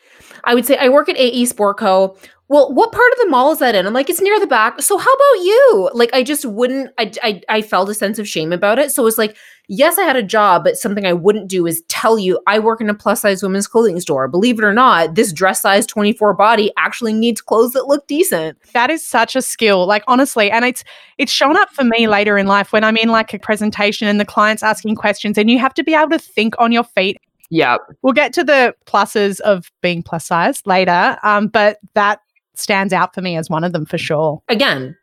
I 0.44 0.54
would 0.54 0.64
say 0.64 0.78
I 0.78 0.90
work 0.90 1.10
at 1.10 1.18
AE 1.18 1.46
Sport 1.46 1.80
Co. 1.80 2.16
Well, 2.50 2.74
what 2.74 2.94
part 2.94 3.12
of 3.12 3.20
the 3.20 3.30
mall 3.30 3.52
is 3.52 3.60
that 3.60 3.76
in? 3.76 3.86
I'm 3.86 3.94
like, 3.94 4.10
it's 4.10 4.22
near 4.22 4.40
the 4.40 4.48
back. 4.48 4.82
So 4.82 4.98
how 4.98 5.14
about 5.14 5.44
you? 5.44 5.90
Like, 5.94 6.10
I 6.14 6.24
just 6.24 6.46
wouldn't. 6.46 6.92
I 6.98 7.12
I, 7.22 7.42
I 7.50 7.62
felt 7.62 7.90
a 7.90 7.94
sense 7.94 8.20
of 8.20 8.28
shame 8.28 8.54
about 8.54 8.80
it. 8.80 8.90
So 8.92 9.06
it's 9.06 9.18
like, 9.18 9.36
yes, 9.68 9.98
I 9.98 10.04
had 10.04 10.16
a 10.16 10.24
job, 10.24 10.64
but 10.64 10.78
something 10.78 11.06
I 11.06 11.12
wouldn't 11.12 11.50
do 11.50 11.66
is 11.68 11.84
tell 11.90 12.18
you 12.18 12.40
I 12.48 12.60
work 12.60 12.80
in 12.80 12.90
a 12.90 12.94
plus 12.94 13.22
size 13.22 13.44
women's 13.44 13.68
clothing 13.68 14.00
store. 14.00 14.30
Believe 14.30 14.60
it 14.60 14.64
or 14.64 14.74
not, 14.74 15.16
this 15.16 15.34
dress 15.34 15.62
size 15.62 15.86
24 15.86 16.36
body 16.36 16.72
actually 16.78 17.12
needs 17.12 17.42
clothes 17.42 17.74
that 17.74 17.88
look 17.88 18.08
decent. 18.08 18.58
That 18.72 18.90
is 18.90 19.06
such 19.06 19.36
a 19.36 19.42
skill, 19.42 19.86
like 19.86 20.06
honestly, 20.08 20.50
and 20.50 20.64
it's 20.64 20.86
it's 21.18 21.34
shown 21.34 21.58
up 21.58 21.74
for 21.74 21.84
me 21.84 22.08
later 22.08 22.38
in 22.38 22.48
life 22.48 22.72
when 22.72 22.86
I'm 22.86 22.96
in 22.96 23.10
like 23.10 23.34
a 23.34 23.40
presentation 23.40 24.08
and 24.08 24.22
the 24.22 24.26
client's 24.26 24.64
asking 24.64 24.96
questions, 24.96 25.38
and 25.38 25.50
you 25.52 25.60
have 25.60 25.74
to 25.74 25.84
be 25.84 25.94
able 25.94 26.12
to 26.12 26.20
think 26.20 26.56
on 26.60 26.72
your 26.72 26.86
feet. 26.86 27.18
Yeah, 27.50 27.78
We'll 28.02 28.14
get 28.14 28.34
to 28.34 28.44
the 28.44 28.76
pluses 28.86 29.40
of 29.40 29.72
being 29.82 30.04
plus 30.04 30.26
size 30.26 30.62
later, 30.66 31.18
um, 31.24 31.48
but 31.48 31.80
that 31.94 32.20
stands 32.60 32.94
out 32.94 33.14
for 33.14 33.22
me 33.22 33.38
as 33.38 33.50
one 33.50 33.64
of 33.64 33.74
them 33.74 33.86
for 33.86 33.98
sure. 33.98 34.42
again, 34.50 34.96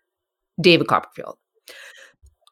David 0.60 0.86
Copperfield. 0.86 1.36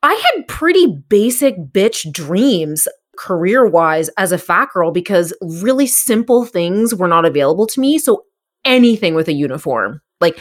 I 0.02 0.14
had 0.14 0.48
pretty 0.48 0.86
basic 1.08 1.56
bitch 1.72 2.10
dreams 2.12 2.88
career 3.16 3.66
wise 3.66 4.08
as 4.18 4.32
a 4.32 4.38
fat 4.38 4.68
girl 4.72 4.90
because 4.90 5.32
really 5.40 5.86
simple 5.86 6.44
things 6.44 6.94
were 6.94 7.08
not 7.08 7.24
available 7.24 7.66
to 7.68 7.80
me. 7.80 7.98
So 7.98 8.24
anything 8.64 9.14
with 9.14 9.28
a 9.28 9.32
uniform, 9.32 10.00
like 10.20 10.40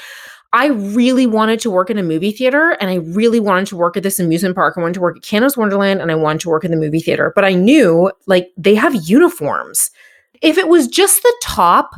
I 0.53 0.67
really 0.67 1.27
wanted 1.27 1.59
to 1.61 1.71
work 1.71 1.89
in 1.89 1.97
a 1.97 2.03
movie 2.03 2.31
theater 2.31 2.75
and 2.81 2.89
I 2.89 2.95
really 2.95 3.39
wanted 3.39 3.67
to 3.67 3.77
work 3.77 3.95
at 3.95 4.03
this 4.03 4.19
amusement 4.19 4.55
park. 4.55 4.75
I 4.77 4.81
wanted 4.81 4.95
to 4.95 5.01
work 5.01 5.17
at 5.17 5.23
Canada's 5.23 5.55
Wonderland 5.55 6.01
and 6.01 6.11
I 6.11 6.15
wanted 6.15 6.41
to 6.41 6.49
work 6.49 6.65
in 6.65 6.71
the 6.71 6.77
movie 6.77 6.99
theater, 6.99 7.31
but 7.35 7.45
I 7.45 7.53
knew 7.53 8.11
like 8.27 8.49
they 8.57 8.75
have 8.75 9.07
uniforms. 9.07 9.91
If 10.41 10.57
it 10.57 10.67
was 10.67 10.87
just 10.87 11.21
the 11.21 11.33
top, 11.41 11.91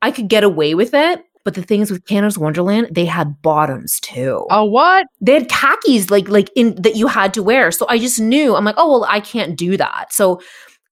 I 0.00 0.10
could 0.10 0.28
get 0.28 0.44
away 0.44 0.74
with 0.74 0.94
it. 0.94 1.24
But 1.44 1.54
the 1.54 1.62
things 1.62 1.90
with 1.90 2.06
Canada's 2.06 2.38
Wonderland, 2.38 2.88
they 2.92 3.04
had 3.04 3.42
bottoms 3.42 3.98
too. 4.00 4.46
Oh, 4.50 4.64
what? 4.64 5.06
They 5.20 5.32
had 5.34 5.48
khakis 5.48 6.10
like 6.10 6.28
like 6.28 6.50
in 6.54 6.74
that 6.82 6.94
you 6.96 7.06
had 7.08 7.34
to 7.34 7.42
wear. 7.42 7.70
So 7.72 7.86
I 7.88 7.98
just 7.98 8.20
knew 8.20 8.54
I'm 8.54 8.64
like, 8.64 8.76
oh 8.78 8.88
well, 8.90 9.04
I 9.08 9.20
can't 9.20 9.56
do 9.56 9.76
that. 9.76 10.12
So 10.12 10.40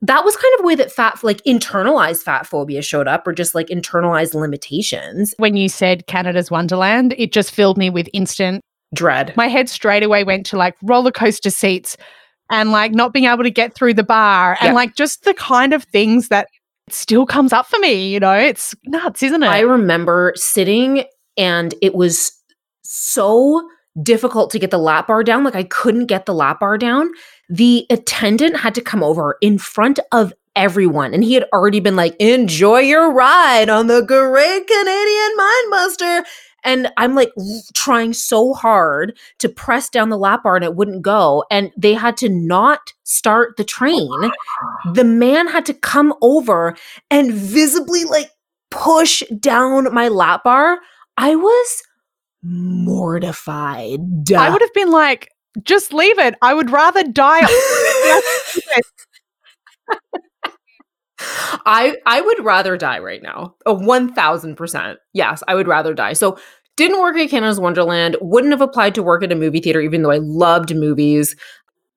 that 0.03 0.25
was 0.25 0.35
kind 0.35 0.55
of 0.59 0.65
a 0.65 0.67
way 0.67 0.75
that 0.77 0.91
fat 0.91 1.23
like 1.23 1.43
internalized 1.45 2.23
fat 2.23 2.47
phobia 2.47 2.83
showed 2.83 3.07
up 3.07 3.27
or 3.27 3.33
just 3.33 3.55
like 3.55 3.69
internalized 3.69 4.35
limitations. 4.35 5.35
When 5.37 5.57
you 5.57 5.69
said 5.69 6.07
Canada's 6.07 6.51
Wonderland, 6.51 7.15
it 7.19 7.33
just 7.33 7.53
filled 7.53 7.77
me 7.79 7.91
with 7.91 8.09
instant. 8.13 8.63
Dread. 8.95 9.35
My 9.37 9.47
head 9.47 9.69
straight 9.69 10.03
away 10.03 10.25
went 10.25 10.47
to 10.47 10.57
like 10.57 10.75
roller 10.83 11.13
coaster 11.13 11.51
seats 11.51 11.97
and 12.51 12.73
like 12.73 12.91
not 12.93 13.13
being 13.13 13.27
able 13.27 13.45
to 13.45 13.51
get 13.51 13.75
through 13.75 13.95
the 13.95 14.03
bar 14.03 14.57
and 14.61 14.71
Yeah. 14.71 14.73
like 14.75 14.97
just 14.97 15.23
the 15.25 15.35
kind 15.35 15.73
of 15.73 15.85
things 15.85 16.27
that 16.29 16.49
still 16.95 17.27
comes 17.27 17.53
up 17.53 17.67
for 17.67 17.79
me. 17.79 18.13
You 18.13 18.21
know, 18.21 18.33
it's 18.33 18.75
nuts, 18.87 19.23
isn't 19.23 19.43
it? 19.43 19.47
I 19.47 19.61
remember 19.61 20.33
sitting 20.37 21.05
and 21.37 21.75
it 21.83 21.95
was 21.95 22.33
so 22.83 23.69
difficult 24.03 24.51
to 24.51 24.59
get 24.59 24.71
the 24.71 24.79
lap 24.79 25.09
bar 25.09 25.23
down. 25.25 25.45
Like 25.45 25.55
I 25.55 25.65
couldn't 25.65 26.07
get 26.07 26.27
the 26.27 26.35
lap 26.35 26.61
bar 26.61 26.79
down. 26.79 27.11
The 27.49 27.87
attendant 27.91 28.59
had 28.59 28.75
to 28.77 28.81
come 28.81 29.03
over 29.03 29.37
in 29.41 29.59
front 29.59 29.99
of 30.13 30.33
everyone. 30.57 31.15
And 31.15 31.25
he 31.25 31.35
had 31.35 31.47
already 31.53 31.81
been 31.81 31.97
like, 31.97 32.17
enjoy 32.17 32.81
your 32.81 33.13
ride 33.13 33.69
on 33.69 33.87
the 33.87 34.03
Great 34.03 34.67
Canadian 34.67 35.33
Minebuster. 35.39 36.25
And 36.65 36.91
I'm 36.97 37.15
like 37.15 37.33
trying 37.75 38.13
so 38.13 38.55
hard 38.55 39.17
to 39.39 39.49
press 39.49 39.89
down 39.89 40.11
the 40.11 40.19
lap 40.19 40.43
bar 40.45 40.57
and 40.57 40.65
it 40.65 40.75
wouldn't 40.75 41.03
go. 41.03 41.45
And 41.51 41.73
they 41.77 41.95
had 41.95 42.17
to 42.19 42.29
not 42.29 42.93
start 43.05 43.57
the 43.57 43.65
train. 43.65 44.11
The 44.93 45.05
man 45.05 45.49
had 45.49 45.67
to 45.67 45.75
come 45.75 46.15
over 46.23 46.77
and 47.11 47.33
visibly 47.33 48.05
like 48.05 48.31
push 48.71 49.23
down 49.41 49.93
my 49.93 50.09
lap 50.09 50.45
bar. 50.45 50.79
I 51.17 51.37
was 51.37 51.83
mortified. 52.43 54.01
I 54.35 54.51
would 54.51 54.63
have 54.63 54.75
been 54.75 54.91
like, 54.91 55.29
just 55.63 55.93
leave 55.93 56.19
it. 56.19 56.35
I 56.43 56.55
would 56.55 56.71
rather 56.71 57.03
die. 57.03 57.41
I 61.71 61.97
I 62.05 62.21
would 62.21 62.45
rather 62.45 62.77
die 62.77 62.99
right 62.99 63.23
now. 63.23 63.55
A 63.65 63.73
one 63.73 64.13
thousand 64.13 64.57
percent. 64.57 64.99
Yes, 65.13 65.43
I 65.47 65.55
would 65.55 65.69
rather 65.69 65.95
die. 65.95 66.15
So 66.15 66.37
didn't 66.77 67.01
work 67.01 67.17
at 67.17 67.31
Canada's 67.31 67.61
Wonderland. 67.61 68.17
Wouldn't 68.21 68.53
have 68.53 68.61
applied 68.61 68.95
to 68.97 69.03
work 69.03 69.23
at 69.23 69.31
a 69.33 69.37
movie 69.37 69.61
theater, 69.61 69.81
even 69.81 70.03
though 70.03 70.11
I 70.11 70.19
loved 70.19 70.75
movies. 70.75 71.37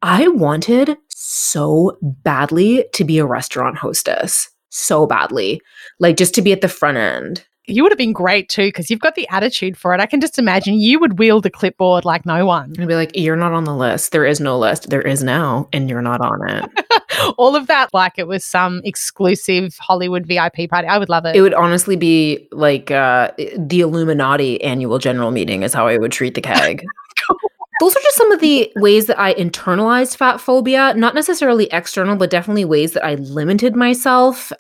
I 0.04 0.28
wanted 0.28 0.98
so 1.10 1.98
badly 2.02 2.86
to 2.94 3.04
be 3.04 3.18
a 3.18 3.26
restaurant 3.26 3.78
hostess. 3.78 4.50
So 4.70 5.08
badly. 5.08 5.60
Like 6.00 6.18
just 6.18 6.36
to 6.36 6.42
be 6.42 6.52
at 6.52 6.62
the 6.62 6.68
front 6.68 6.98
end. 6.98 7.46
you 7.66 7.82
would 7.82 7.92
have 7.94 7.98
been 7.98 8.12
great 8.14 8.50
too 8.50 8.68
because 8.68 8.90
you've 8.92 9.00
got 9.00 9.16
the 9.16 9.28
attitude 9.30 9.78
for 9.78 9.94
it. 9.94 10.02
I 10.02 10.06
can 10.06 10.20
just 10.20 10.38
imagine 10.38 10.74
you 10.76 11.00
would 11.00 11.18
wield 11.18 11.46
a 11.46 11.50
clipboard 11.50 12.04
like 12.06 12.26
no 12.26 12.46
one. 12.46 12.76
I'd 12.78 12.88
be 12.88 12.96
like, 12.96 13.12
you're 13.16 13.38
not 13.38 13.54
on 13.54 13.64
the 13.64 13.76
list. 13.76 14.12
There 14.12 14.26
is 14.26 14.40
no 14.42 14.60
list. 14.60 14.90
There 14.90 15.02
is 15.02 15.24
now, 15.24 15.70
and 15.72 15.90
you're 15.90 16.02
not 16.02 16.20
on 16.22 16.50
it. 16.50 16.86
All 17.38 17.56
of 17.56 17.68
that, 17.68 17.90
like 17.94 18.14
it 18.18 18.28
was 18.28 18.44
some 18.46 18.82
exclusive 18.84 19.76
Hollywood 19.80 20.26
VIP 20.26 20.70
party. 20.70 20.88
I 20.88 20.98
would 20.98 21.10
love 21.10 21.26
it. 21.26 21.36
it 21.36 21.42
would 21.42 21.54
honestly 21.54 21.96
be 21.96 22.48
like 22.52 22.92
uh, 22.92 23.32
the 23.58 23.82
Illuminati 23.82 24.62
annual 24.64 25.00
general 25.00 25.32
meeting 25.32 25.64
is 25.64 25.74
how 25.74 25.88
I 25.88 25.98
would 25.98 26.12
treat 26.12 26.36
the 26.36 26.42
keg. 26.42 26.84
Those 27.80 27.96
are 27.96 28.02
just 28.02 28.18
some 28.18 28.32
of 28.32 28.40
the 28.40 28.72
ways 28.76 29.08
that 29.08 29.20
I 29.20 29.34
internalized 29.34 30.16
fat 30.16 30.40
phobia, 30.40 30.94
not 30.96 31.16
necessarily 31.16 31.68
external, 31.72 32.16
but 32.16 32.30
definitely 32.30 32.66
ways 32.66 32.94
that 32.94 33.04
I 33.04 33.16
limited 33.16 33.76
myself. 33.76 34.52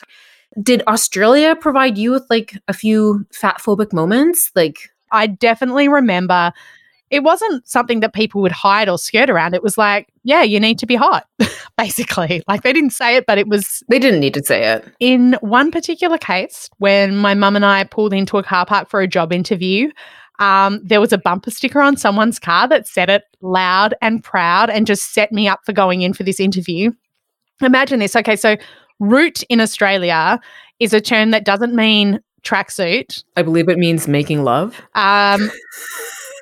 Did 0.61 0.83
Australia 0.87 1.55
provide 1.55 1.97
you 1.97 2.11
with 2.11 2.25
like 2.29 2.57
a 2.67 2.73
few 2.73 3.25
fat 3.31 3.59
phobic 3.59 3.93
moments? 3.93 4.51
Like, 4.55 4.89
I 5.11 5.27
definitely 5.27 5.87
remember 5.87 6.51
it 7.13 7.21
wasn't 7.21 7.65
something 7.67 7.99
that 7.99 8.11
people 8.11 8.41
would 8.41 8.51
hide 8.51 8.89
or 8.89 8.97
skirt 8.97 9.29
around. 9.29 9.53
It 9.53 9.61
was 9.61 9.77
like, 9.77 10.07
yeah, 10.23 10.41
you 10.41 10.59
need 10.59 10.79
to 10.79 10.87
be 10.87 10.95
hot, 10.95 11.27
basically. 11.77 12.41
Like 12.47 12.63
they 12.63 12.73
didn't 12.73 12.89
say 12.89 13.15
it, 13.15 13.27
but 13.27 13.37
it 13.37 13.47
was 13.47 13.83
they 13.87 13.99
didn't 13.99 14.19
need 14.19 14.33
to 14.33 14.43
say 14.43 14.73
it. 14.73 14.83
in 14.99 15.37
one 15.41 15.69
particular 15.69 16.17
case 16.17 16.71
when 16.79 17.15
my 17.15 17.35
mum 17.35 17.55
and 17.55 17.63
I 17.63 17.83
pulled 17.83 18.13
into 18.13 18.39
a 18.39 18.43
car 18.43 18.65
park 18.65 18.89
for 18.89 18.99
a 18.99 19.07
job 19.07 19.31
interview. 19.31 19.91
Um, 20.39 20.81
there 20.83 20.99
was 20.99 21.13
a 21.13 21.19
bumper 21.19 21.51
sticker 21.51 21.79
on 21.79 21.97
someone's 21.97 22.39
car 22.39 22.67
that 22.67 22.87
said 22.87 23.11
it 23.11 23.23
loud 23.41 23.93
and 24.01 24.23
proud 24.23 24.71
and 24.71 24.87
just 24.87 25.13
set 25.13 25.31
me 25.31 25.47
up 25.47 25.59
for 25.67 25.71
going 25.71 26.01
in 26.01 26.13
for 26.13 26.23
this 26.23 26.39
interview. 26.39 26.91
Imagine 27.61 27.99
this. 27.99 28.15
Okay, 28.15 28.35
so 28.35 28.57
root 28.99 29.43
in 29.43 29.61
Australia 29.61 30.41
is 30.79 30.93
a 30.93 30.99
term 30.99 31.29
that 31.29 31.45
doesn't 31.45 31.75
mean 31.75 32.19
tracksuit. 32.43 33.23
I 33.37 33.43
believe 33.43 33.69
it 33.69 33.77
means 33.77 34.07
making 34.07 34.43
love. 34.43 34.81
Um, 34.95 35.51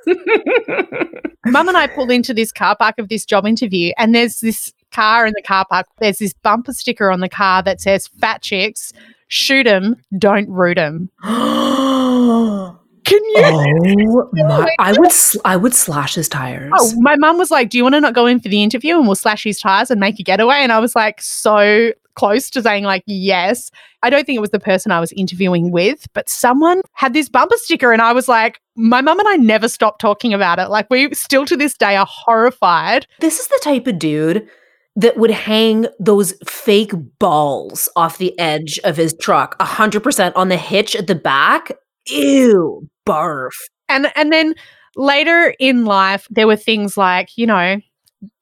Mum 1.46 1.68
and 1.68 1.78
I 1.78 1.88
pulled 1.88 2.12
into 2.12 2.34
this 2.34 2.52
car 2.52 2.76
park 2.76 3.00
of 3.00 3.10
this 3.10 3.26
job 3.26 3.46
interview, 3.46 3.92
and 3.98 4.14
there's 4.14 4.40
this 4.40 4.74
car 4.92 5.26
in 5.26 5.34
the 5.36 5.42
car 5.42 5.66
park. 5.70 5.88
There's 6.00 6.20
this 6.20 6.34
bumper 6.34 6.74
sticker 6.74 7.12
on 7.12 7.20
the 7.20 7.30
car 7.30 7.64
that 7.64 7.82
says 7.82 8.08
"Fat 8.08 8.42
chicks, 8.42 8.94
shoot 9.28 9.68
'em, 9.68 9.96
don't 10.18 10.50
root 10.50 10.78
'em." 10.78 11.10
Can 13.04 13.20
you? 13.24 13.42
Oh 13.44 14.30
my! 14.34 14.76
I 14.78 14.94
would 14.94 15.12
sl- 15.12 15.40
I 15.44 15.58
would 15.58 15.74
slash 15.74 16.16
his 16.16 16.30
tires. 16.30 16.72
Oh, 16.78 16.94
my 16.98 17.16
mum 17.16 17.38
was 17.38 17.50
like, 17.50 17.70
"Do 17.70 17.78
you 17.78 17.84
want 17.84 17.96
to 17.96 18.02
not 18.02 18.14
go 18.14 18.26
in 18.28 18.40
for 18.40 18.48
the 18.48 18.62
interview 18.62 18.96
and 18.98 19.08
we'll 19.08 19.16
slash 19.16 19.44
his 19.44 19.60
tires 19.60 19.90
and 19.90 20.00
make 20.00 20.20
a 20.20 20.24
getaway?" 20.24 20.58
And 20.58 20.72
I 20.72 20.80
was 20.80 20.96
like, 20.96 21.22
so 21.22 21.92
close 22.16 22.50
to 22.52 22.62
saying 22.62 22.84
like 22.84 23.04
yes. 23.06 23.72
I 24.04 24.10
don't 24.10 24.26
think 24.26 24.38
it 24.38 24.42
was 24.42 24.52
the 24.52 24.60
person 24.60 24.92
I 24.92 25.00
was 25.00 25.12
interviewing 25.14 25.72
with, 25.72 26.08
but 26.14 26.28
someone 26.28 26.82
had 26.94 27.14
this 27.14 27.30
bumper 27.30 27.58
sticker, 27.58 27.92
and 27.92 28.02
I 28.02 28.14
was 28.14 28.28
like, 28.28 28.60
my 28.76 29.02
mum 29.02 29.20
and 29.20 29.28
I 29.28 29.36
never 29.38 29.68
stopped 29.68 30.02
talking 30.02 30.34
about 30.34 30.60
it. 30.60 30.70
Like 30.70 30.88
we 30.90 31.14
still 31.14 31.46
to 31.46 31.58
this 31.58 31.78
day 31.78 31.96
are 31.96 32.08
horrified. 32.10 33.06
This 33.20 33.40
is 33.40 33.48
the 33.48 33.60
type 33.64 33.88
of 33.88 34.00
dude 34.00 34.48
that 34.96 35.18
would 35.18 35.32
hang 35.32 35.88
those 36.00 36.34
fake 36.46 36.92
balls 37.20 37.88
off 37.96 38.18
the 38.18 38.38
edge 38.40 38.80
of 38.84 38.98
his 38.98 39.14
truck, 39.22 39.58
100% 39.60 40.34
on 40.36 40.50
the 40.50 40.58
hitch 40.58 40.96
at 40.96 41.08
the 41.08 41.16
back. 41.16 41.72
Ew, 42.08 42.90
barf. 43.08 43.52
and 43.88 44.12
and 44.16 44.34
then 44.34 44.56
later 44.96 45.54
in 45.60 45.86
life 45.86 46.28
there 46.32 46.48
were 46.48 46.56
things 46.56 46.98
like 46.98 47.30
you 47.38 47.46
know 47.46 47.80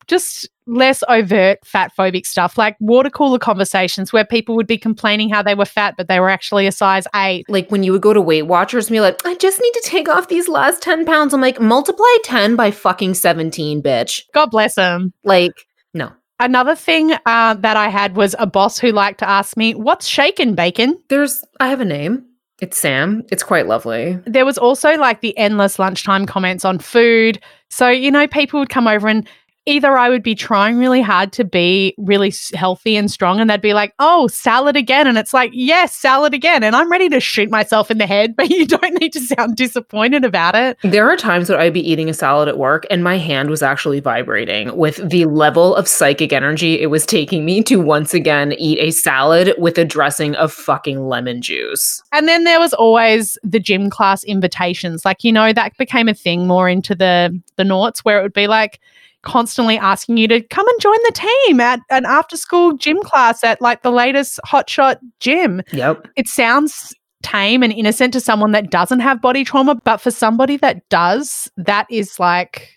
just 0.09 0.49
less 0.65 1.03
overt 1.07 1.59
fat 1.65 1.91
phobic 1.97 2.25
stuff, 2.25 2.57
like 2.57 2.75
water 2.79 3.09
cooler 3.09 3.39
conversations 3.39 4.11
where 4.11 4.25
people 4.25 4.55
would 4.55 4.67
be 4.67 4.77
complaining 4.77 5.29
how 5.29 5.41
they 5.41 5.55
were 5.55 5.65
fat, 5.65 5.95
but 5.97 6.07
they 6.07 6.19
were 6.19 6.29
actually 6.29 6.67
a 6.67 6.71
size 6.71 7.07
eight. 7.15 7.49
Like 7.49 7.71
when 7.71 7.83
you 7.83 7.91
would 7.91 8.01
go 8.01 8.13
to 8.13 8.21
Weight 8.21 8.43
Watchers 8.43 8.87
and 8.87 8.95
be 8.95 8.99
like, 8.99 9.25
I 9.25 9.35
just 9.35 9.61
need 9.61 9.71
to 9.73 9.83
take 9.85 10.09
off 10.09 10.27
these 10.27 10.47
last 10.47 10.81
10 10.81 11.05
pounds. 11.05 11.33
I'm 11.33 11.41
like, 11.41 11.61
multiply 11.61 12.05
10 12.23 12.55
by 12.55 12.71
fucking 12.71 13.13
17, 13.13 13.81
bitch. 13.81 14.23
God 14.33 14.47
bless 14.47 14.75
them. 14.75 15.13
Like, 15.23 15.53
no. 15.93 16.11
Another 16.39 16.75
thing 16.75 17.13
uh, 17.25 17.53
that 17.55 17.75
I 17.75 17.89
had 17.89 18.15
was 18.15 18.35
a 18.39 18.47
boss 18.47 18.79
who 18.79 18.91
liked 18.91 19.19
to 19.19 19.29
ask 19.29 19.57
me, 19.57 19.75
What's 19.75 20.07
shaken, 20.07 20.55
bacon? 20.55 20.97
There's, 21.09 21.43
I 21.59 21.67
have 21.67 21.81
a 21.81 21.85
name. 21.85 22.25
It's 22.61 22.77
Sam. 22.77 23.23
It's 23.31 23.43
quite 23.43 23.67
lovely. 23.67 24.19
There 24.25 24.45
was 24.45 24.57
also 24.57 24.95
like 24.97 25.21
the 25.21 25.37
endless 25.37 25.79
lunchtime 25.79 26.25
comments 26.25 26.65
on 26.65 26.79
food. 26.79 27.39
So, 27.69 27.89
you 27.89 28.11
know, 28.11 28.27
people 28.27 28.59
would 28.59 28.69
come 28.69 28.87
over 28.87 29.07
and 29.07 29.27
either 29.65 29.97
I 29.97 30.09
would 30.09 30.23
be 30.23 30.35
trying 30.35 30.77
really 30.77 31.01
hard 31.01 31.31
to 31.33 31.43
be 31.43 31.93
really 31.97 32.33
healthy 32.53 32.95
and 32.95 33.09
strong, 33.09 33.39
and 33.39 33.49
they'd 33.49 33.61
be 33.61 33.73
like, 33.73 33.93
oh, 33.99 34.27
salad 34.27 34.75
again. 34.75 35.07
And 35.07 35.17
it's 35.17 35.33
like, 35.33 35.51
yes, 35.53 35.95
salad 35.95 36.33
again. 36.33 36.63
And 36.63 36.75
I'm 36.75 36.91
ready 36.91 37.09
to 37.09 37.19
shoot 37.19 37.49
myself 37.49 37.91
in 37.91 37.97
the 37.97 38.07
head, 38.07 38.35
but 38.37 38.49
you 38.49 38.65
don't 38.65 38.99
need 38.99 39.13
to 39.13 39.19
sound 39.19 39.55
disappointed 39.55 40.23
about 40.25 40.55
it. 40.55 40.77
There 40.83 41.09
are 41.09 41.17
times 41.17 41.47
that 41.47 41.59
I'd 41.59 41.73
be 41.73 41.87
eating 41.87 42.09
a 42.09 42.13
salad 42.13 42.47
at 42.47 42.57
work, 42.57 42.85
and 42.89 43.03
my 43.03 43.17
hand 43.17 43.49
was 43.49 43.61
actually 43.61 43.99
vibrating 43.99 44.75
with 44.75 44.97
the 45.07 45.25
level 45.25 45.75
of 45.75 45.87
psychic 45.87 46.33
energy 46.33 46.79
it 46.79 46.87
was 46.87 47.05
taking 47.05 47.45
me 47.45 47.63
to 47.63 47.77
once 47.77 48.13
again 48.13 48.53
eat 48.53 48.79
a 48.79 48.91
salad 48.91 49.53
with 49.57 49.77
a 49.77 49.85
dressing 49.85 50.35
of 50.35 50.51
fucking 50.51 51.07
lemon 51.07 51.41
juice. 51.41 52.01
And 52.11 52.27
then 52.27 52.43
there 52.43 52.59
was 52.59 52.73
always 52.73 53.37
the 53.43 53.59
gym 53.59 53.89
class 53.89 54.23
invitations. 54.23 55.05
Like, 55.05 55.23
you 55.23 55.31
know, 55.31 55.53
that 55.53 55.77
became 55.77 56.07
a 56.07 56.13
thing 56.13 56.47
more 56.47 56.69
into 56.69 56.95
the 56.95 57.39
the 57.55 57.63
noughts 57.63 58.05
where 58.05 58.19
it 58.19 58.23
would 58.23 58.33
be 58.33 58.47
like, 58.47 58.79
constantly 59.23 59.77
asking 59.77 60.17
you 60.17 60.27
to 60.27 60.41
come 60.41 60.67
and 60.67 60.81
join 60.81 60.97
the 61.05 61.11
team 61.45 61.59
at 61.59 61.79
an 61.89 62.05
after 62.05 62.37
school 62.37 62.73
gym 62.73 63.01
class 63.03 63.43
at 63.43 63.61
like 63.61 63.81
the 63.81 63.91
latest 63.91 64.39
hotshot 64.45 64.97
gym. 65.19 65.61
Yep. 65.71 66.07
It 66.15 66.27
sounds 66.27 66.93
tame 67.21 67.63
and 67.63 67.73
innocent 67.73 68.13
to 68.13 68.21
someone 68.21 68.51
that 68.53 68.71
doesn't 68.71 69.01
have 69.01 69.21
body 69.21 69.43
trauma, 69.43 69.75
but 69.75 69.97
for 69.97 70.11
somebody 70.11 70.57
that 70.57 70.87
does, 70.89 71.51
that 71.57 71.85
is 71.89 72.19
like 72.19 72.69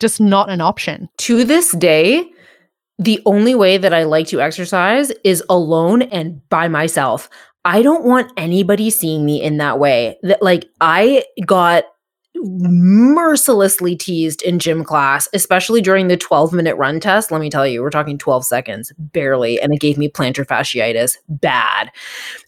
just 0.00 0.20
not 0.20 0.50
an 0.50 0.60
option. 0.60 1.08
To 1.18 1.44
this 1.44 1.72
day, 1.72 2.30
the 2.98 3.20
only 3.26 3.54
way 3.54 3.78
that 3.78 3.92
I 3.92 4.04
like 4.04 4.28
to 4.28 4.40
exercise 4.40 5.10
is 5.24 5.42
alone 5.48 6.02
and 6.02 6.46
by 6.48 6.68
myself. 6.68 7.28
I 7.64 7.82
don't 7.82 8.04
want 8.04 8.32
anybody 8.36 8.90
seeing 8.90 9.24
me 9.24 9.40
in 9.42 9.58
that 9.58 9.78
way. 9.78 10.18
That 10.22 10.42
like 10.42 10.68
I 10.80 11.24
got 11.46 11.84
mercilessly 12.34 13.96
teased 13.96 14.42
in 14.42 14.58
gym 14.58 14.84
class, 14.84 15.28
especially 15.32 15.80
during 15.80 16.08
the 16.08 16.16
12 16.16 16.52
minute 16.52 16.76
run 16.76 17.00
test. 17.00 17.30
Let 17.30 17.40
me 17.40 17.50
tell 17.50 17.66
you, 17.66 17.82
we're 17.82 17.90
talking 17.90 18.18
12 18.18 18.44
seconds, 18.44 18.92
barely. 18.98 19.60
And 19.60 19.72
it 19.72 19.80
gave 19.80 19.98
me 19.98 20.08
plantar 20.08 20.46
fasciitis 20.46 21.18
bad. 21.28 21.90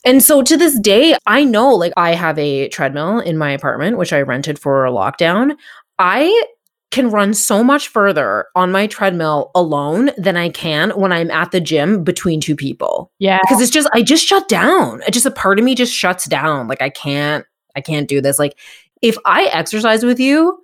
And 0.04 0.22
so 0.22 0.42
to 0.42 0.56
this 0.56 0.78
day, 0.78 1.16
I 1.26 1.44
know 1.44 1.74
like 1.74 1.92
I 1.96 2.14
have 2.14 2.38
a 2.38 2.68
treadmill 2.68 3.20
in 3.20 3.38
my 3.38 3.50
apartment, 3.50 3.98
which 3.98 4.12
I 4.12 4.22
rented 4.22 4.58
for 4.58 4.86
a 4.86 4.90
lockdown. 4.90 5.56
I 5.98 6.44
can 6.90 7.10
run 7.10 7.34
so 7.34 7.64
much 7.64 7.88
further 7.88 8.46
on 8.54 8.70
my 8.70 8.86
treadmill 8.86 9.50
alone 9.56 10.10
than 10.16 10.36
I 10.36 10.48
can 10.48 10.90
when 10.90 11.12
I'm 11.12 11.30
at 11.30 11.50
the 11.50 11.60
gym 11.60 12.04
between 12.04 12.40
two 12.40 12.54
people. 12.54 13.10
Yeah. 13.18 13.40
Because 13.42 13.60
it's 13.60 13.70
just, 13.70 13.88
I 13.92 14.02
just 14.02 14.24
shut 14.24 14.48
down. 14.48 15.02
It 15.06 15.12
just, 15.12 15.26
a 15.26 15.32
part 15.32 15.58
of 15.58 15.64
me 15.64 15.74
just 15.74 15.92
shuts 15.92 16.26
down. 16.26 16.68
Like, 16.68 16.80
I 16.80 16.90
can't, 16.90 17.44
I 17.74 17.80
can't 17.80 18.08
do 18.08 18.20
this. 18.20 18.38
Like, 18.38 18.56
if 19.04 19.18
I 19.26 19.44
exercise 19.52 20.02
with 20.02 20.18
you, 20.18 20.58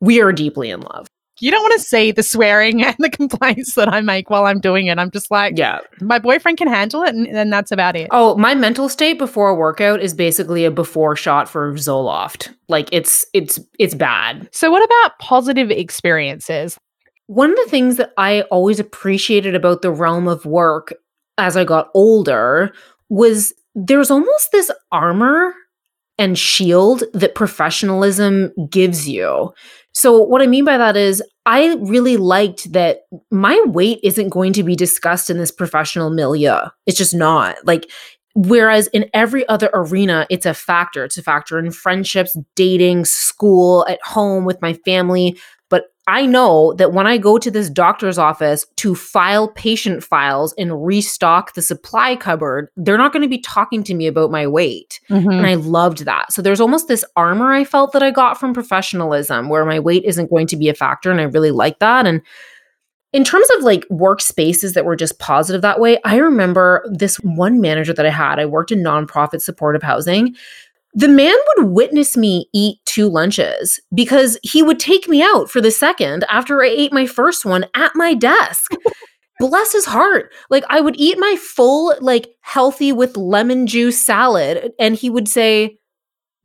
we 0.00 0.20
are 0.20 0.32
deeply 0.32 0.70
in 0.70 0.80
love. 0.80 1.08
You 1.40 1.50
don't 1.50 1.62
want 1.62 1.78
to 1.78 1.86
see 1.86 2.12
the 2.12 2.22
swearing 2.22 2.82
and 2.84 2.94
the 2.98 3.10
complaints 3.10 3.74
that 3.74 3.92
I 3.92 4.00
make 4.00 4.30
while 4.30 4.46
I'm 4.46 4.60
doing 4.60 4.86
it. 4.86 4.98
I'm 4.98 5.10
just 5.10 5.30
like, 5.32 5.58
yeah, 5.58 5.80
my 6.00 6.20
boyfriend 6.20 6.58
can 6.58 6.68
handle 6.68 7.02
it, 7.02 7.14
and, 7.14 7.26
and 7.26 7.52
that's 7.52 7.72
about 7.72 7.96
it. 7.96 8.08
Oh, 8.12 8.36
my 8.36 8.54
mental 8.54 8.88
state 8.88 9.18
before 9.18 9.48
a 9.48 9.54
workout 9.54 10.00
is 10.00 10.14
basically 10.14 10.64
a 10.64 10.70
before 10.70 11.16
shot 11.16 11.48
for 11.48 11.72
Zoloft. 11.74 12.54
Like 12.68 12.88
it's 12.92 13.26
it's 13.34 13.58
it's 13.80 13.94
bad. 13.94 14.48
So, 14.52 14.70
what 14.70 14.84
about 14.84 15.18
positive 15.18 15.70
experiences? 15.72 16.78
One 17.26 17.50
of 17.50 17.56
the 17.56 17.68
things 17.68 17.96
that 17.96 18.12
I 18.16 18.42
always 18.42 18.78
appreciated 18.78 19.56
about 19.56 19.82
the 19.82 19.90
realm 19.90 20.28
of 20.28 20.46
work 20.46 20.94
as 21.36 21.56
I 21.56 21.64
got 21.64 21.90
older 21.92 22.72
was 23.08 23.52
there's 23.74 24.10
almost 24.10 24.52
this 24.52 24.70
armor 24.92 25.52
and 26.18 26.38
shield 26.38 27.04
that 27.12 27.34
professionalism 27.34 28.52
gives 28.70 29.08
you. 29.08 29.52
So, 29.92 30.20
what 30.20 30.42
I 30.42 30.46
mean 30.46 30.64
by 30.64 30.76
that 30.76 30.96
is, 30.96 31.22
I 31.46 31.76
really 31.80 32.16
liked 32.16 32.72
that 32.72 33.06
my 33.30 33.60
weight 33.66 34.00
isn't 34.02 34.30
going 34.30 34.52
to 34.54 34.62
be 34.62 34.76
discussed 34.76 35.30
in 35.30 35.38
this 35.38 35.50
professional 35.50 36.10
milieu. 36.10 36.68
It's 36.86 36.98
just 36.98 37.14
not. 37.14 37.56
Like, 37.64 37.90
whereas 38.34 38.88
in 38.88 39.08
every 39.14 39.48
other 39.48 39.70
arena, 39.72 40.26
it's 40.28 40.44
a 40.44 40.52
factor. 40.52 41.04
It's 41.04 41.16
a 41.16 41.22
factor 41.22 41.58
in 41.58 41.70
friendships, 41.70 42.36
dating, 42.54 43.06
school, 43.06 43.86
at 43.88 44.02
home 44.02 44.44
with 44.44 44.60
my 44.60 44.74
family. 44.74 45.38
I 46.08 46.24
know 46.24 46.72
that 46.74 46.92
when 46.92 47.06
I 47.06 47.18
go 47.18 47.36
to 47.36 47.50
this 47.50 47.68
doctor's 47.68 48.16
office 48.16 48.64
to 48.76 48.94
file 48.94 49.48
patient 49.48 50.04
files 50.04 50.54
and 50.56 50.84
restock 50.84 51.54
the 51.54 51.62
supply 51.62 52.14
cupboard, 52.14 52.68
they're 52.76 52.96
not 52.96 53.12
going 53.12 53.22
to 53.22 53.28
be 53.28 53.40
talking 53.40 53.82
to 53.84 53.94
me 53.94 54.06
about 54.06 54.30
my 54.30 54.46
weight. 54.46 55.00
Mm-hmm. 55.10 55.30
And 55.30 55.46
I 55.46 55.54
loved 55.54 56.04
that. 56.04 56.32
So 56.32 56.42
there's 56.42 56.60
almost 56.60 56.86
this 56.86 57.04
armor 57.16 57.52
I 57.52 57.64
felt 57.64 57.92
that 57.92 58.04
I 58.04 58.12
got 58.12 58.38
from 58.38 58.54
professionalism 58.54 59.48
where 59.48 59.64
my 59.64 59.80
weight 59.80 60.04
isn't 60.04 60.30
going 60.30 60.46
to 60.48 60.56
be 60.56 60.68
a 60.68 60.74
factor. 60.74 61.10
And 61.10 61.20
I 61.20 61.24
really 61.24 61.50
like 61.50 61.80
that. 61.80 62.06
And 62.06 62.22
in 63.12 63.24
terms 63.24 63.48
of 63.56 63.62
like 63.62 63.84
workspaces 63.90 64.74
that 64.74 64.84
were 64.84 64.96
just 64.96 65.18
positive 65.18 65.62
that 65.62 65.80
way, 65.80 65.98
I 66.04 66.16
remember 66.16 66.84
this 66.92 67.16
one 67.20 67.60
manager 67.60 67.92
that 67.94 68.06
I 68.06 68.10
had. 68.10 68.38
I 68.38 68.46
worked 68.46 68.70
in 68.70 68.80
nonprofit 68.80 69.40
supportive 69.40 69.82
housing 69.82 70.36
the 70.96 71.08
man 71.08 71.34
would 71.48 71.68
witness 71.68 72.16
me 72.16 72.48
eat 72.54 72.78
two 72.86 73.08
lunches 73.08 73.78
because 73.94 74.38
he 74.42 74.62
would 74.62 74.80
take 74.80 75.08
me 75.08 75.22
out 75.22 75.50
for 75.50 75.60
the 75.60 75.70
second 75.70 76.24
after 76.30 76.64
I 76.64 76.68
ate 76.68 76.92
my 76.92 77.06
first 77.06 77.44
one 77.44 77.66
at 77.74 77.94
my 77.94 78.14
desk. 78.14 78.72
Bless 79.38 79.74
his 79.74 79.84
heart. 79.84 80.32
Like 80.48 80.64
I 80.70 80.80
would 80.80 80.96
eat 80.96 81.18
my 81.18 81.36
full, 81.38 81.94
like 82.00 82.28
healthy 82.40 82.92
with 82.92 83.18
lemon 83.18 83.66
juice 83.66 84.02
salad, 84.02 84.72
and 84.80 84.94
he 84.94 85.10
would 85.10 85.28
say, 85.28 85.76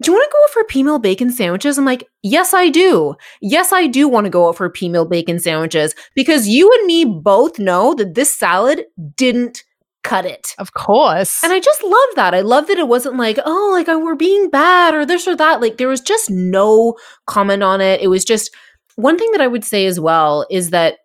do 0.01 0.11
you 0.11 0.17
want 0.17 0.29
to 0.29 0.33
go 0.33 0.43
out 0.43 0.49
for 0.49 0.63
peameal 0.65 1.01
bacon 1.01 1.31
sandwiches? 1.31 1.77
I'm 1.77 1.85
like, 1.85 2.09
yes, 2.21 2.53
I 2.53 2.67
do. 2.67 3.15
Yes, 3.41 3.71
I 3.71 3.87
do 3.87 4.09
want 4.09 4.25
to 4.25 4.29
go 4.29 4.49
out 4.49 4.57
for 4.57 4.69
peameal 4.69 5.09
bacon 5.09 5.39
sandwiches 5.39 5.95
because 6.13 6.49
you 6.49 6.69
and 6.73 6.85
me 6.85 7.05
both 7.05 7.57
know 7.57 7.93
that 7.93 8.15
this 8.15 8.35
salad 8.35 8.83
didn't 9.15 9.63
cut 10.03 10.25
it. 10.25 10.55
Of 10.57 10.73
course. 10.73 11.43
And 11.43 11.53
I 11.53 11.59
just 11.59 11.83
love 11.83 12.09
that. 12.15 12.33
I 12.33 12.41
love 12.41 12.67
that 12.67 12.77
it 12.77 12.87
wasn't 12.87 13.17
like, 13.17 13.37
oh, 13.45 13.69
like 13.73 13.89
I 13.89 13.95
we're 13.95 14.15
being 14.15 14.49
bad 14.49 14.93
or 14.93 15.05
this 15.05 15.27
or 15.27 15.35
that. 15.35 15.61
Like 15.61 15.77
there 15.77 15.87
was 15.87 16.01
just 16.01 16.29
no 16.29 16.97
comment 17.27 17.63
on 17.63 17.81
it. 17.81 18.01
It 18.01 18.07
was 18.07 18.25
just 18.25 18.55
one 18.95 19.17
thing 19.17 19.31
that 19.31 19.41
I 19.41 19.47
would 19.47 19.63
say 19.63 19.85
as 19.85 19.99
well 19.99 20.45
is 20.49 20.69
that 20.71 20.97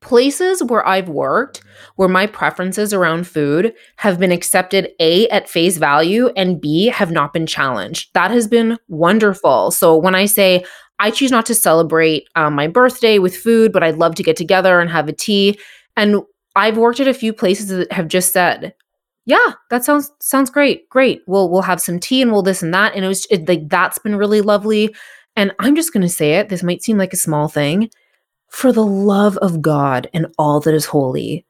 places 0.00 0.62
where 0.62 0.86
I've 0.86 1.08
worked 1.08 1.60
where 1.96 2.08
my 2.08 2.26
preferences 2.26 2.92
around 2.92 3.26
food 3.26 3.74
have 3.96 4.18
been 4.18 4.30
accepted 4.30 4.90
A 5.00 5.28
at 5.28 5.48
face 5.48 5.76
value 5.76 6.28
and 6.36 6.60
B 6.60 6.86
have 6.86 7.10
not 7.10 7.32
been 7.32 7.46
challenged. 7.46 8.10
That 8.14 8.30
has 8.30 8.46
been 8.46 8.78
wonderful. 8.86 9.72
So 9.72 9.96
when 9.96 10.14
I 10.14 10.26
say 10.26 10.64
I 11.00 11.10
choose 11.10 11.30
not 11.30 11.46
to 11.46 11.54
celebrate 11.54 12.28
um, 12.34 12.54
my 12.54 12.66
birthday 12.66 13.18
with 13.18 13.36
food, 13.36 13.72
but 13.72 13.82
I'd 13.82 13.96
love 13.96 14.14
to 14.16 14.22
get 14.22 14.36
together 14.36 14.80
and 14.80 14.90
have 14.90 15.08
a 15.08 15.12
tea. 15.12 15.58
And 15.96 16.22
I've 16.58 16.76
worked 16.76 17.00
at 17.00 17.08
a 17.08 17.14
few 17.14 17.32
places 17.32 17.68
that 17.68 17.90
have 17.92 18.08
just 18.08 18.32
said, 18.32 18.74
"Yeah, 19.24 19.52
that 19.70 19.84
sounds 19.84 20.10
sounds 20.20 20.50
great. 20.50 20.88
Great. 20.88 21.22
We'll 21.26 21.50
we'll 21.50 21.62
have 21.62 21.80
some 21.80 22.00
tea 22.00 22.20
and 22.22 22.32
we'll 22.32 22.42
this 22.42 22.62
and 22.62 22.74
that." 22.74 22.94
And 22.94 23.04
it 23.04 23.08
was 23.08 23.26
it, 23.30 23.48
like 23.48 23.68
that's 23.68 23.98
been 23.98 24.16
really 24.16 24.40
lovely. 24.40 24.94
And 25.36 25.52
I'm 25.60 25.76
just 25.76 25.92
going 25.92 26.02
to 26.02 26.08
say 26.08 26.34
it. 26.34 26.48
This 26.48 26.64
might 26.64 26.82
seem 26.82 26.98
like 26.98 27.12
a 27.12 27.16
small 27.16 27.48
thing. 27.48 27.90
For 28.48 28.72
the 28.72 28.84
love 28.84 29.36
of 29.38 29.62
God 29.62 30.08
and 30.12 30.26
all 30.38 30.58
that 30.60 30.74
is 30.74 30.86
holy, 30.86 31.46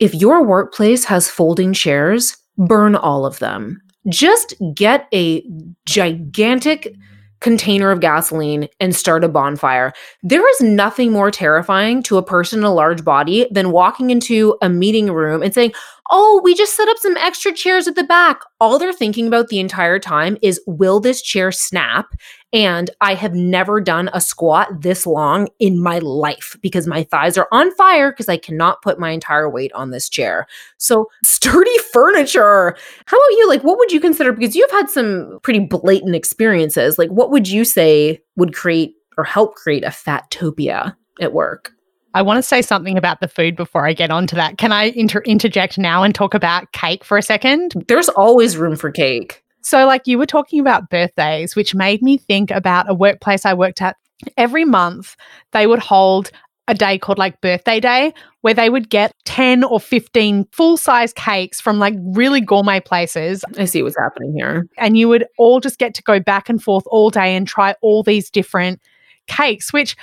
if 0.00 0.14
your 0.14 0.42
workplace 0.42 1.04
has 1.04 1.30
folding 1.30 1.72
chairs, 1.72 2.36
burn 2.56 2.96
all 2.96 3.24
of 3.24 3.38
them. 3.38 3.80
Just 4.08 4.54
get 4.74 5.06
a 5.12 5.44
gigantic 5.86 6.94
container 7.40 7.90
of 7.90 8.00
gasoline 8.00 8.68
and 8.80 8.94
start 8.94 9.24
a 9.24 9.28
bonfire. 9.28 9.92
There 10.22 10.48
is 10.50 10.60
nothing 10.60 11.12
more 11.12 11.30
terrifying 11.30 12.02
to 12.04 12.16
a 12.16 12.22
person 12.22 12.60
in 12.60 12.64
a 12.64 12.74
large 12.74 13.04
body 13.04 13.46
than 13.50 13.70
walking 13.70 14.10
into 14.10 14.56
a 14.60 14.68
meeting 14.68 15.12
room 15.12 15.42
and 15.42 15.54
saying, 15.54 15.72
Oh, 16.10 16.40
we 16.42 16.54
just 16.54 16.74
set 16.74 16.88
up 16.88 16.96
some 16.98 17.16
extra 17.18 17.52
chairs 17.52 17.86
at 17.86 17.94
the 17.94 18.04
back. 18.04 18.40
All 18.60 18.78
they're 18.78 18.92
thinking 18.94 19.26
about 19.26 19.48
the 19.48 19.60
entire 19.60 19.98
time 19.98 20.38
is, 20.40 20.60
Will 20.66 21.00
this 21.00 21.20
chair 21.20 21.52
snap? 21.52 22.14
And 22.52 22.90
I 23.02 23.14
have 23.14 23.34
never 23.34 23.78
done 23.78 24.08
a 24.14 24.20
squat 24.22 24.80
this 24.80 25.06
long 25.06 25.48
in 25.58 25.82
my 25.82 25.98
life 25.98 26.56
because 26.62 26.86
my 26.86 27.04
thighs 27.04 27.36
are 27.36 27.48
on 27.52 27.74
fire 27.74 28.10
because 28.10 28.30
I 28.30 28.38
cannot 28.38 28.80
put 28.80 28.98
my 28.98 29.10
entire 29.10 29.50
weight 29.50 29.70
on 29.74 29.90
this 29.90 30.08
chair. 30.08 30.46
So, 30.78 31.10
sturdy 31.22 31.76
furniture. 31.92 32.74
How 33.04 33.18
about 33.18 33.38
you? 33.38 33.48
Like, 33.48 33.64
what 33.64 33.76
would 33.76 33.92
you 33.92 34.00
consider? 34.00 34.32
Because 34.32 34.56
you've 34.56 34.70
had 34.70 34.88
some 34.88 35.40
pretty 35.42 35.60
blatant 35.60 36.14
experiences. 36.14 36.96
Like, 36.96 37.10
what 37.10 37.30
would 37.30 37.48
you 37.48 37.66
say 37.66 38.22
would 38.36 38.54
create 38.54 38.94
or 39.18 39.24
help 39.24 39.56
create 39.56 39.84
a 39.84 39.88
fatopia 39.88 40.96
at 41.20 41.34
work? 41.34 41.72
I 42.14 42.22
want 42.22 42.38
to 42.38 42.42
say 42.42 42.62
something 42.62 42.96
about 42.96 43.20
the 43.20 43.28
food 43.28 43.56
before 43.56 43.86
I 43.86 43.92
get 43.92 44.10
onto 44.10 44.36
that. 44.36 44.58
Can 44.58 44.72
I 44.72 44.84
inter- 44.84 45.22
interject 45.22 45.78
now 45.78 46.02
and 46.02 46.14
talk 46.14 46.34
about 46.34 46.72
cake 46.72 47.04
for 47.04 47.18
a 47.18 47.22
second? 47.22 47.84
There's 47.88 48.08
always 48.08 48.56
room 48.56 48.76
for 48.76 48.90
cake. 48.90 49.42
So, 49.62 49.86
like 49.86 50.06
you 50.06 50.18
were 50.18 50.26
talking 50.26 50.60
about 50.60 50.88
birthdays, 50.88 51.54
which 51.54 51.74
made 51.74 52.02
me 52.02 52.16
think 52.16 52.50
about 52.50 52.88
a 52.88 52.94
workplace 52.94 53.44
I 53.44 53.54
worked 53.54 53.82
at. 53.82 53.96
Every 54.36 54.64
month, 54.64 55.14
they 55.52 55.66
would 55.66 55.78
hold 55.78 56.30
a 56.68 56.74
day 56.74 56.98
called 56.98 57.18
like 57.18 57.40
birthday 57.40 57.80
day 57.80 58.12
where 58.42 58.54
they 58.54 58.68
would 58.68 58.90
get 58.90 59.12
10 59.24 59.64
or 59.64 59.80
15 59.80 60.46
full 60.52 60.76
size 60.76 61.12
cakes 61.14 61.60
from 61.60 61.78
like 61.78 61.94
really 62.12 62.40
gourmet 62.40 62.78
places. 62.78 63.42
I 63.56 63.64
see 63.64 63.82
what's 63.82 63.96
happening 63.98 64.34
here. 64.36 64.66
And 64.76 64.96
you 64.96 65.08
would 65.08 65.26
all 65.38 65.60
just 65.60 65.78
get 65.78 65.94
to 65.94 66.02
go 66.02 66.20
back 66.20 66.48
and 66.48 66.62
forth 66.62 66.84
all 66.88 67.10
day 67.10 67.34
and 67.34 67.48
try 67.48 67.74
all 67.80 68.02
these 68.02 68.30
different 68.30 68.80
cakes, 69.26 69.72
which 69.72 69.96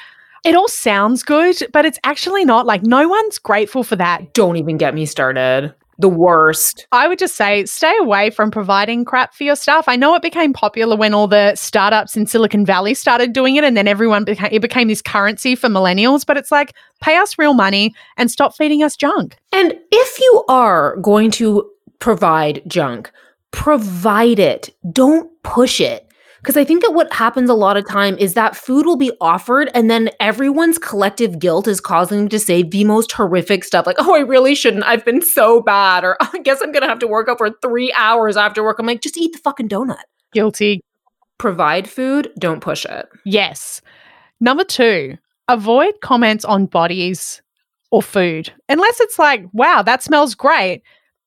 it 0.45 0.55
all 0.55 0.67
sounds 0.67 1.23
good, 1.23 1.57
but 1.73 1.85
it's 1.85 1.99
actually 2.03 2.45
not. 2.45 2.67
Like, 2.67 2.83
no 2.83 3.07
one's 3.07 3.39
grateful 3.39 3.83
for 3.83 3.95
that. 3.95 4.33
Don't 4.33 4.57
even 4.57 4.77
get 4.77 4.93
me 4.93 5.05
started. 5.07 5.73
The 5.97 6.09
worst. 6.09 6.87
I 6.91 7.07
would 7.07 7.17
just 7.17 7.35
say 7.35 7.65
stay 7.65 7.93
away 7.99 8.29
from 8.29 8.51
providing 8.51 9.05
crap 9.05 9.33
for 9.33 9.45
your 9.45 9.55
staff. 9.55 9.87
I 9.87 9.95
know 9.95 10.13
it 10.13 10.21
became 10.21 10.51
popular 10.51 10.95
when 10.97 11.13
all 11.13 11.27
the 11.27 11.55
startups 11.55 12.17
in 12.17 12.27
Silicon 12.27 12.65
Valley 12.65 12.93
started 12.93 13.31
doing 13.31 13.55
it, 13.55 13.63
and 13.63 13.77
then 13.77 13.87
everyone 13.87 14.25
became 14.25 14.49
it 14.51 14.61
became 14.61 14.89
this 14.89 15.01
currency 15.01 15.55
for 15.55 15.69
millennials. 15.69 16.25
But 16.25 16.35
it's 16.35 16.51
like 16.51 16.73
pay 17.01 17.15
us 17.15 17.39
real 17.39 17.53
money 17.53 17.95
and 18.17 18.29
stop 18.29 18.55
feeding 18.55 18.83
us 18.83 18.97
junk. 18.97 19.37
And 19.53 19.73
if 19.89 20.19
you 20.19 20.43
are 20.49 20.97
going 20.97 21.31
to 21.31 21.67
provide 21.99 22.61
junk, 22.67 23.09
provide 23.51 24.37
it. 24.37 24.75
Don't 24.91 25.31
push 25.43 25.79
it. 25.79 26.11
Because 26.45 26.57
I 26.57 26.63
think 26.63 26.83
that 26.83 26.93
what 26.93 27.11
happens 27.11 27.49
a 27.49 27.55
lot 27.55 27.75
of 27.75 27.87
time 27.87 28.15
is 28.19 28.35
that 28.35 28.55
food 28.55 28.85
will 28.85 28.97
be 28.97 29.11
offered 29.19 29.71
and 29.73 29.89
then 29.89 30.11
everyone's 30.19 30.77
collective 30.77 31.39
guilt 31.39 31.67
is 31.67 31.81
causing 31.81 32.19
them 32.19 32.29
to 32.29 32.37
say 32.37 32.61
the 32.61 32.83
most 32.83 33.11
horrific 33.11 33.63
stuff 33.63 33.87
like, 33.87 33.95
oh, 33.97 34.13
I 34.13 34.19
really 34.19 34.53
shouldn't. 34.53 34.83
I've 34.83 35.03
been 35.03 35.23
so 35.23 35.59
bad. 35.59 36.03
Or 36.03 36.17
I 36.21 36.37
guess 36.43 36.61
I'm 36.61 36.71
going 36.71 36.83
to 36.83 36.87
have 36.87 36.99
to 36.99 37.07
work 37.07 37.29
out 37.29 37.39
for 37.39 37.49
three 37.63 37.91
hours 37.93 38.37
after 38.37 38.63
work. 38.63 38.77
I'm 38.77 38.85
like, 38.85 39.01
just 39.01 39.17
eat 39.17 39.33
the 39.33 39.39
fucking 39.39 39.69
donut. 39.69 40.03
Guilty. 40.33 40.81
Provide 41.39 41.89
food, 41.89 42.31
don't 42.37 42.61
push 42.61 42.85
it. 42.85 43.09
Yes. 43.25 43.81
Number 44.39 44.63
two, 44.63 45.17
avoid 45.47 45.99
comments 46.01 46.45
on 46.45 46.67
bodies 46.67 47.41
or 47.89 48.03
food. 48.03 48.53
Unless 48.69 48.99
it's 48.99 49.17
like, 49.17 49.45
wow, 49.51 49.81
that 49.81 50.03
smells 50.03 50.35
great. 50.35 50.83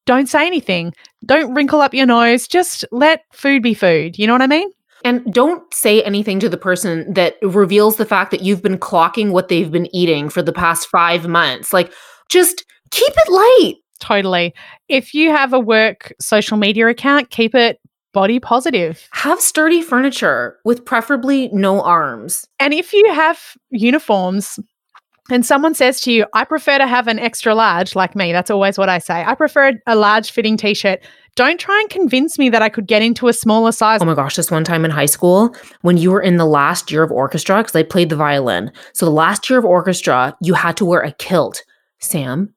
Don't 0.07 0.29
say 0.29 0.47
anything. 0.47 0.95
Don't 1.27 1.55
wrinkle 1.55 1.81
up 1.81 1.93
your 1.93 2.07
nose. 2.07 2.47
Just 2.47 2.85
let 2.93 3.25
food 3.33 3.65
be 3.65 3.75
food. 3.75 4.17
You 4.17 4.29
know 4.29 4.33
what 4.33 4.43
I 4.43 4.47
mean? 4.47 4.71
And 5.05 5.25
don't 5.33 5.73
say 5.73 6.03
anything 6.03 6.41
to 6.41 6.49
the 6.49 6.57
person 6.57 7.13
that 7.15 7.37
reveals 7.43 7.97
the 7.97 8.07
fact 8.07 8.31
that 8.31 8.43
you've 8.43 8.63
been 8.63 8.79
clocking 8.79 9.31
what 9.31 9.49
they've 9.49 9.71
been 9.71 9.95
eating 9.95 10.29
for 10.29 10.43
the 10.43 10.53
past 10.53 10.89
five 10.89 11.29
months. 11.29 11.73
Like, 11.73 11.93
just 12.29 12.65
keep 12.91 13.13
it 13.17 13.33
light. 13.33 13.75
Totally. 14.01 14.55
If 14.89 15.15
you 15.15 15.31
have 15.31 15.53
a 15.53 15.61
work 15.61 16.13
social 16.21 16.57
media 16.57 16.89
account, 16.89 17.31
keep 17.31 17.55
it 17.55 17.81
body 18.13 18.41
positive. 18.41 19.07
Have 19.13 19.41
sturdy 19.41 19.83
furniture 19.83 20.59
with 20.65 20.85
preferably 20.85 21.49
no 21.53 21.83
arms. 21.83 22.47
And 22.59 22.73
if 22.73 22.93
you 22.93 23.13
have 23.13 23.57
uniforms, 23.71 24.59
and 25.31 25.45
someone 25.45 25.75
says 25.75 26.01
to 26.01 26.13
you, 26.13 26.25
I 26.33 26.45
prefer 26.45 26.79
to 26.79 26.87
have 26.87 27.07
an 27.07 27.19
extra 27.19 27.55
large, 27.55 27.95
like 27.95 28.17
me, 28.17 28.33
that's 28.33 28.51
always 28.51 28.79
what 28.79 28.89
I 28.89 28.99
say. 28.99 29.25
I 29.25 29.35
prefer 29.35 29.73
a 29.87 29.95
large 29.95 30.31
fitting 30.31 30.57
t 30.57 30.75
shirt. 30.75 31.01
Don't 31.39 31.61
try 31.61 31.79
and 31.79 31.89
convince 31.89 32.37
me 32.37 32.49
that 32.49 32.63
I 32.63 32.69
could 32.69 32.89
get 32.89 33.01
into 33.01 33.29
a 33.29 33.33
smaller 33.33 33.71
size. 33.71 34.03
Oh 34.03 34.05
my 34.05 34.17
gosh, 34.17 34.35
this 34.35 34.51
one 34.51 34.65
time 34.65 34.85
in 34.85 34.91
high 34.91 35.07
school, 35.07 35.55
when 35.83 35.97
you 35.97 36.11
were 36.11 36.21
in 36.21 36.37
the 36.37 36.45
last 36.45 36.91
year 36.91 37.05
of 37.05 37.13
orchestra, 37.13 37.59
because 37.59 37.77
I 37.77 37.85
played 37.85 38.09
the 38.09 38.17
violin. 38.17 38.73
So 38.93 39.07
the 39.07 39.13
last 39.13 39.49
year 39.49 39.57
of 39.57 39.65
orchestra, 39.65 40.37
you 40.43 40.55
had 40.55 40.77
to 40.79 40.85
wear 40.85 41.01
a 41.01 41.13
kilt. 41.13 41.63
Sam, 42.01 42.53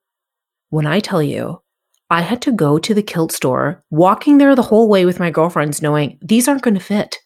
when 0.72 0.88
I 0.88 1.00
tell 1.00 1.22
you, 1.22 1.62
I 2.10 2.22
had 2.22 2.42
to 2.42 2.52
go 2.52 2.80
to 2.80 2.96
the 2.96 3.04
kilt 3.04 3.32
store, 3.32 3.84
walking 3.92 4.40
there 4.40 4.56
the 4.56 4.64
whole 4.64 4.90
way 4.90 5.06
with 5.06 5.20
my 5.20 5.30
girlfriends, 5.30 5.84
knowing 5.84 6.18
these 6.20 6.48
aren't 6.48 6.64
going 6.64 6.74
to 6.74 6.80
fit. 6.80 7.20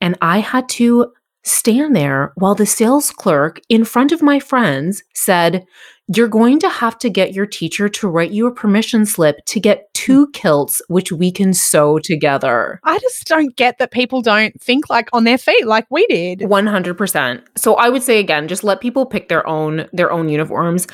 And 0.00 0.16
I 0.22 0.38
had 0.38 0.70
to 0.70 1.12
stand 1.42 1.94
there 1.94 2.32
while 2.36 2.54
the 2.54 2.64
sales 2.64 3.10
clerk 3.10 3.60
in 3.68 3.84
front 3.84 4.10
of 4.10 4.22
my 4.22 4.40
friends 4.40 5.02
said, 5.14 5.66
You're 6.08 6.28
going 6.28 6.58
to 6.58 6.68
have 6.68 6.98
to 6.98 7.08
get 7.08 7.32
your 7.32 7.46
teacher 7.46 7.88
to 7.88 8.08
write 8.08 8.30
you 8.30 8.46
a 8.46 8.52
permission 8.52 9.06
slip 9.06 9.36
to 9.46 9.58
get 9.58 9.92
two 9.94 10.26
hmm. 10.26 10.30
kilts, 10.32 10.82
which 10.88 11.10
we 11.10 11.32
can 11.32 11.54
sew 11.54 11.98
together. 11.98 12.78
I 12.84 12.98
just 12.98 13.26
don't 13.26 13.56
get 13.56 13.78
that 13.78 13.90
people 13.90 14.20
don't 14.20 14.60
think 14.60 14.90
like 14.90 15.08
on 15.12 15.24
their 15.24 15.38
feet 15.38 15.66
like 15.66 15.86
we 15.90 16.06
did. 16.06 16.40
100%. 16.40 17.42
So 17.56 17.76
I 17.76 17.88
would 17.88 18.02
say 18.02 18.18
again, 18.18 18.48
just 18.48 18.64
let 18.64 18.80
people 18.80 19.06
pick 19.06 19.28
their 19.28 19.46
own 19.46 19.88
their 19.92 20.12
own 20.12 20.28
uniforms. 20.28 20.86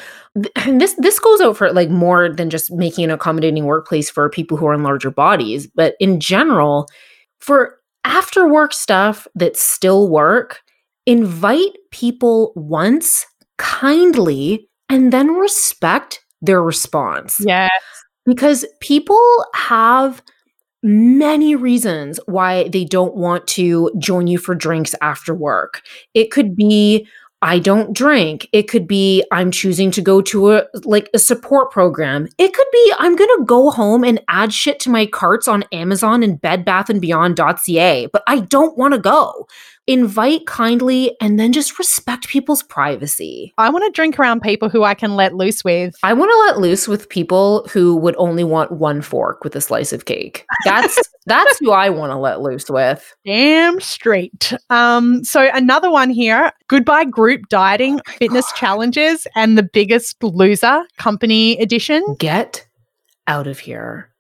And 0.57 0.81
this 0.81 0.95
this 0.99 1.19
goes 1.19 1.41
out 1.41 1.57
for 1.57 1.73
like 1.73 1.91
more 1.91 2.29
than 2.29 2.51
just 2.51 2.71
making 2.71 3.05
an 3.05 3.11
accommodating 3.11 3.65
workplace 3.65 4.09
for 4.09 4.29
people 4.31 4.57
who 4.57 4.67
are 4.67 4.75
in 4.75 4.85
larger 4.85 5.11
bodies, 5.11 5.67
but 5.67 5.97
in 5.99 6.21
general, 6.21 6.89
for 7.41 7.81
after 8.05 8.49
work 8.49 8.73
stuff 8.73 9.27
that 9.35 9.57
still 9.57 10.09
work, 10.09 10.61
invite 11.07 11.73
people 11.91 12.53
once 12.55 13.27
kindly 13.59 14.70
and 14.91 15.13
then 15.13 15.29
respect 15.29 16.21
their 16.43 16.63
response. 16.63 17.37
Yes. 17.41 17.71
Because 18.27 18.67
people 18.81 19.21
have 19.55 20.23
many 20.83 21.55
reasons 21.55 22.19
why 22.27 22.69
they 22.69 22.85
don't 22.85 23.15
want 23.15 23.47
to 23.47 23.91
join 23.99 24.27
you 24.27 24.39
for 24.39 24.55
drinks 24.55 24.95
after 25.01 25.35
work. 25.35 25.83
It 26.15 26.31
could 26.31 26.57
be 26.57 27.07
I 27.43 27.59
don't 27.59 27.95
drink. 27.95 28.47
It 28.53 28.69
could 28.69 28.87
be 28.87 29.25
I'm 29.33 29.51
choosing 29.51 29.91
to 29.93 30.03
go 30.03 30.21
to 30.23 30.53
a 30.53 30.65
like 30.85 31.09
a 31.15 31.19
support 31.19 31.71
program. 31.71 32.29
It 32.37 32.53
could 32.53 32.67
be 32.71 32.93
I'm 32.99 33.17
going 33.17 33.31
to 33.39 33.45
go 33.47 33.71
home 33.71 34.05
and 34.05 34.21
add 34.29 34.53
shit 34.53 34.79
to 34.81 34.91
my 34.91 35.07
carts 35.07 35.49
on 35.49 35.65
Amazon 35.73 36.23
and 36.23 36.39
Bed 36.39 36.67
Bath 36.67 36.91
and 36.91 37.01
bedbathandbeyond.ca, 37.01 38.09
but 38.13 38.23
I 38.27 38.41
don't 38.41 38.77
want 38.77 38.93
to 38.93 39.01
go 39.01 39.47
invite 39.87 40.47
kindly, 40.47 41.17
and 41.21 41.39
then 41.39 41.53
just 41.53 41.79
respect 41.79 42.29
people's 42.29 42.63
privacy. 42.63 43.53
I 43.59 43.71
want 43.71 43.85
to 43.85 43.91
drink 43.91 44.19
around 44.19 44.41
people 44.41 44.69
who 44.69 44.85
I 44.85 44.95
can 44.95 45.17
let 45.17 45.35
loose 45.35 45.65
with. 45.65 45.97
I 46.03 46.13
want 46.13 46.31
to 46.31 46.39
let 46.47 46.61
loose 46.61 46.87
with 46.87 47.09
people 47.09 47.67
who 47.73 47.97
would 47.97 48.15
only 48.17 48.45
want 48.45 48.73
one 48.73 49.03
fork 49.03 49.43
with 49.43 49.57
a 49.57 49.61
slice 49.61 49.93
of 49.93 50.05
cake. 50.05 50.47
That's 50.65 50.99
that's 51.27 51.59
who 51.59 51.71
I 51.73 51.91
want 51.91 52.11
to 52.11 52.17
let 52.17 52.41
loose 52.41 52.71
with. 52.71 53.15
Damn 53.25 53.81
straight. 53.81 54.53
Um, 54.71 55.25
so 55.25 55.51
another 55.53 55.91
one 55.91 56.11
here: 56.11 56.53
goodbye 56.69 57.05
group 57.05 57.49
dieting, 57.49 58.01
oh 58.01 58.13
fitness 58.13 58.47
God. 58.53 58.57
challenges, 58.57 59.27
and 59.35 59.59
the 59.59 59.63
biggest 59.63 60.23
loser 60.23 60.83
company 60.99 61.59
edition. 61.59 62.05
Get 62.19 62.67
out 63.27 63.47
of 63.47 63.59
here. 63.59 64.11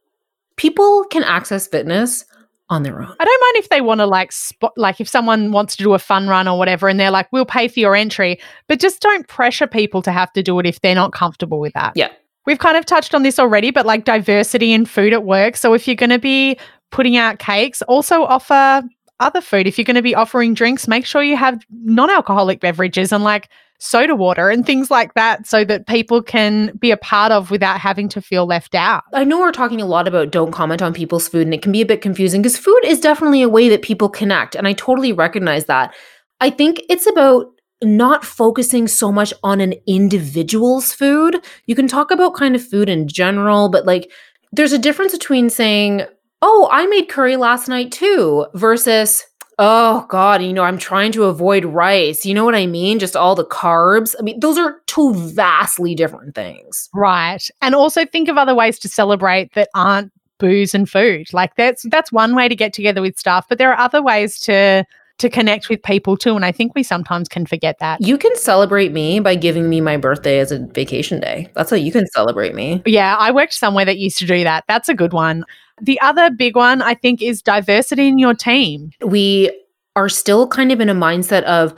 People 0.56 1.04
can 1.04 1.24
access 1.24 1.66
fitness 1.66 2.24
on 2.70 2.84
their 2.84 3.02
own. 3.02 3.14
I 3.18 3.24
don't 3.24 3.40
mind 3.40 3.56
if 3.56 3.68
they 3.68 3.80
want 3.80 4.00
to 4.00 4.06
like 4.06 4.32
spot 4.32 4.72
like 4.76 5.00
if 5.00 5.08
someone 5.08 5.52
wants 5.52 5.76
to 5.76 5.82
do 5.82 5.92
a 5.92 5.98
fun 5.98 6.28
run 6.28 6.48
or 6.48 6.56
whatever 6.56 6.88
and 6.88 6.98
they're 6.98 7.10
like 7.10 7.28
we'll 7.32 7.44
pay 7.44 7.68
for 7.68 7.80
your 7.80 7.94
entry, 7.94 8.40
but 8.68 8.80
just 8.80 9.02
don't 9.02 9.28
pressure 9.28 9.66
people 9.66 10.00
to 10.02 10.12
have 10.12 10.32
to 10.32 10.42
do 10.42 10.58
it 10.58 10.66
if 10.66 10.80
they're 10.80 10.94
not 10.94 11.12
comfortable 11.12 11.60
with 11.60 11.74
that. 11.74 11.92
Yeah. 11.96 12.10
We've 12.46 12.58
kind 12.58 12.76
of 12.76 12.86
touched 12.86 13.14
on 13.14 13.22
this 13.22 13.38
already, 13.38 13.70
but 13.70 13.84
like 13.84 14.04
diversity 14.04 14.72
in 14.72 14.86
food 14.86 15.12
at 15.12 15.24
work. 15.24 15.56
So 15.56 15.74
if 15.74 15.86
you're 15.86 15.96
going 15.96 16.10
to 16.10 16.18
be 16.18 16.56
putting 16.90 17.16
out 17.16 17.38
cakes, 17.38 17.82
also 17.82 18.22
offer 18.22 18.82
other 19.20 19.40
food. 19.42 19.66
If 19.66 19.76
you're 19.76 19.84
going 19.84 19.96
to 19.96 20.02
be 20.02 20.14
offering 20.14 20.54
drinks, 20.54 20.88
make 20.88 21.04
sure 21.04 21.22
you 21.22 21.36
have 21.36 21.62
non-alcoholic 21.70 22.60
beverages 22.60 23.12
and 23.12 23.22
like 23.22 23.50
soda 23.80 24.14
water 24.14 24.50
and 24.50 24.64
things 24.64 24.90
like 24.90 25.14
that 25.14 25.46
so 25.46 25.64
that 25.64 25.86
people 25.86 26.22
can 26.22 26.70
be 26.78 26.90
a 26.90 26.96
part 26.96 27.32
of 27.32 27.50
without 27.50 27.80
having 27.80 28.08
to 28.10 28.20
feel 28.20 28.46
left 28.46 28.74
out. 28.74 29.02
I 29.14 29.24
know 29.24 29.40
we're 29.40 29.52
talking 29.52 29.80
a 29.80 29.86
lot 29.86 30.06
about 30.06 30.30
don't 30.30 30.52
comment 30.52 30.82
on 30.82 30.92
people's 30.92 31.26
food 31.26 31.46
and 31.46 31.54
it 31.54 31.62
can 31.62 31.72
be 31.72 31.80
a 31.80 31.86
bit 31.86 32.02
confusing 32.02 32.42
because 32.42 32.58
food 32.58 32.80
is 32.84 33.00
definitely 33.00 33.42
a 33.42 33.48
way 33.48 33.68
that 33.70 33.82
people 33.82 34.08
connect 34.08 34.54
and 34.54 34.68
I 34.68 34.74
totally 34.74 35.12
recognize 35.12 35.64
that. 35.64 35.94
I 36.40 36.50
think 36.50 36.82
it's 36.88 37.06
about 37.06 37.46
not 37.82 38.24
focusing 38.24 38.86
so 38.86 39.10
much 39.10 39.32
on 39.42 39.60
an 39.60 39.74
individual's 39.86 40.92
food. 40.92 41.42
You 41.66 41.74
can 41.74 41.88
talk 41.88 42.10
about 42.10 42.34
kind 42.34 42.54
of 42.54 42.62
food 42.62 42.88
in 42.88 43.08
general, 43.08 43.70
but 43.70 43.86
like 43.86 44.10
there's 44.52 44.72
a 44.72 44.78
difference 44.78 45.12
between 45.12 45.48
saying, 45.48 46.02
"Oh, 46.42 46.68
I 46.70 46.86
made 46.86 47.08
curry 47.08 47.36
last 47.36 47.68
night 47.68 47.92
too," 47.92 48.46
versus 48.54 49.24
Oh 49.62 50.06
God, 50.08 50.42
you 50.42 50.54
know, 50.54 50.62
I'm 50.62 50.78
trying 50.78 51.12
to 51.12 51.24
avoid 51.24 51.66
rice. 51.66 52.24
You 52.24 52.32
know 52.32 52.46
what 52.46 52.54
I 52.54 52.66
mean? 52.66 52.98
Just 52.98 53.14
all 53.14 53.34
the 53.34 53.44
carbs. 53.44 54.16
I 54.18 54.22
mean, 54.22 54.40
those 54.40 54.56
are 54.56 54.80
two 54.86 55.12
vastly 55.14 55.94
different 55.94 56.34
things. 56.34 56.88
Right. 56.94 57.46
And 57.60 57.74
also 57.74 58.06
think 58.06 58.30
of 58.30 58.38
other 58.38 58.54
ways 58.54 58.78
to 58.78 58.88
celebrate 58.88 59.52
that 59.52 59.68
aren't 59.74 60.12
booze 60.38 60.74
and 60.74 60.88
food. 60.88 61.30
Like 61.34 61.56
that's 61.56 61.82
that's 61.90 62.10
one 62.10 62.34
way 62.34 62.48
to 62.48 62.56
get 62.56 62.72
together 62.72 63.02
with 63.02 63.18
staff, 63.18 63.46
but 63.50 63.58
there 63.58 63.70
are 63.70 63.78
other 63.78 64.02
ways 64.02 64.40
to 64.40 64.86
to 65.18 65.28
connect 65.28 65.68
with 65.68 65.82
people 65.82 66.16
too. 66.16 66.34
And 66.34 66.46
I 66.46 66.52
think 66.52 66.74
we 66.74 66.82
sometimes 66.82 67.28
can 67.28 67.44
forget 67.44 67.78
that. 67.80 68.00
You 68.00 68.16
can 68.16 68.34
celebrate 68.36 68.90
me 68.92 69.20
by 69.20 69.34
giving 69.34 69.68
me 69.68 69.82
my 69.82 69.98
birthday 69.98 70.38
as 70.38 70.50
a 70.50 70.60
vacation 70.68 71.20
day. 71.20 71.50
That's 71.54 71.68
how 71.68 71.76
you 71.76 71.92
can 71.92 72.06
celebrate 72.06 72.54
me. 72.54 72.82
Yeah, 72.86 73.16
I 73.16 73.30
worked 73.30 73.52
somewhere 73.52 73.84
that 73.84 73.98
used 73.98 74.16
to 74.18 74.26
do 74.26 74.42
that. 74.44 74.64
That's 74.66 74.88
a 74.88 74.94
good 74.94 75.12
one. 75.12 75.44
The 75.82 76.00
other 76.00 76.30
big 76.30 76.56
one, 76.56 76.82
I 76.82 76.94
think, 76.94 77.22
is 77.22 77.42
diversity 77.42 78.08
in 78.08 78.18
your 78.18 78.34
team. 78.34 78.90
We 79.04 79.50
are 79.96 80.08
still 80.08 80.46
kind 80.46 80.72
of 80.72 80.80
in 80.80 80.88
a 80.88 80.94
mindset 80.94 81.42
of 81.44 81.74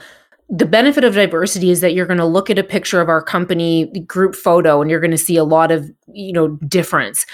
the 0.49 0.65
benefit 0.65 1.03
of 1.03 1.15
diversity 1.15 1.71
is 1.71 1.81
that 1.81 1.93
you're 1.93 2.05
going 2.05 2.19
to 2.19 2.25
look 2.25 2.49
at 2.49 2.59
a 2.59 2.63
picture 2.63 3.01
of 3.01 3.09
our 3.09 3.21
company 3.21 3.87
group 4.05 4.35
photo 4.35 4.81
and 4.81 4.91
you're 4.91 4.99
going 4.99 5.11
to 5.11 5.17
see 5.17 5.37
a 5.37 5.43
lot 5.43 5.71
of, 5.71 5.89
you 6.07 6.33
know, 6.33 6.49
difference. 6.67 7.25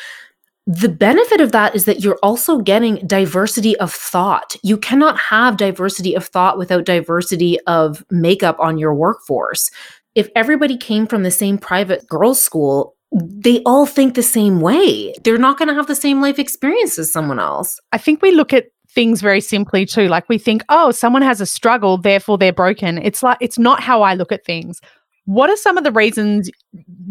The 0.67 0.89
benefit 0.89 1.41
of 1.41 1.51
that 1.51 1.75
is 1.75 1.85
that 1.85 2.01
you're 2.01 2.19
also 2.21 2.59
getting 2.59 3.05
diversity 3.07 3.75
of 3.77 3.91
thought. 3.91 4.55
You 4.63 4.77
cannot 4.77 5.19
have 5.19 5.57
diversity 5.57 6.13
of 6.13 6.27
thought 6.27 6.57
without 6.57 6.85
diversity 6.85 7.59
of 7.61 8.05
makeup 8.11 8.55
on 8.59 8.77
your 8.77 8.93
workforce. 8.93 9.71
If 10.15 10.29
everybody 10.35 10.77
came 10.77 11.07
from 11.07 11.23
the 11.23 11.31
same 11.31 11.57
private 11.57 12.07
girls' 12.07 12.41
school, 12.41 12.95
they 13.11 13.61
all 13.65 13.85
think 13.85 14.15
the 14.15 14.23
same 14.23 14.61
way. 14.61 15.13
They're 15.23 15.37
not 15.37 15.57
going 15.57 15.67
to 15.69 15.73
have 15.73 15.87
the 15.87 15.95
same 15.95 16.21
life 16.21 16.39
experience 16.39 16.99
as 16.99 17.11
someone 17.11 17.39
else. 17.39 17.79
I 17.91 17.97
think 17.97 18.21
we 18.21 18.31
look 18.31 18.53
at 18.53 18.67
things 18.91 19.21
very 19.21 19.41
simply 19.41 19.85
too. 19.85 20.07
Like 20.07 20.27
we 20.29 20.37
think, 20.37 20.63
oh, 20.69 20.91
someone 20.91 21.21
has 21.21 21.41
a 21.41 21.45
struggle, 21.45 21.97
therefore 21.97 22.37
they're 22.37 22.53
broken. 22.53 22.97
It's 22.99 23.23
like, 23.23 23.37
it's 23.39 23.59
not 23.59 23.81
how 23.81 24.01
I 24.01 24.13
look 24.13 24.31
at 24.31 24.45
things. 24.45 24.81
What 25.25 25.49
are 25.49 25.57
some 25.57 25.77
of 25.77 25.83
the 25.83 25.91
reasons 25.91 26.49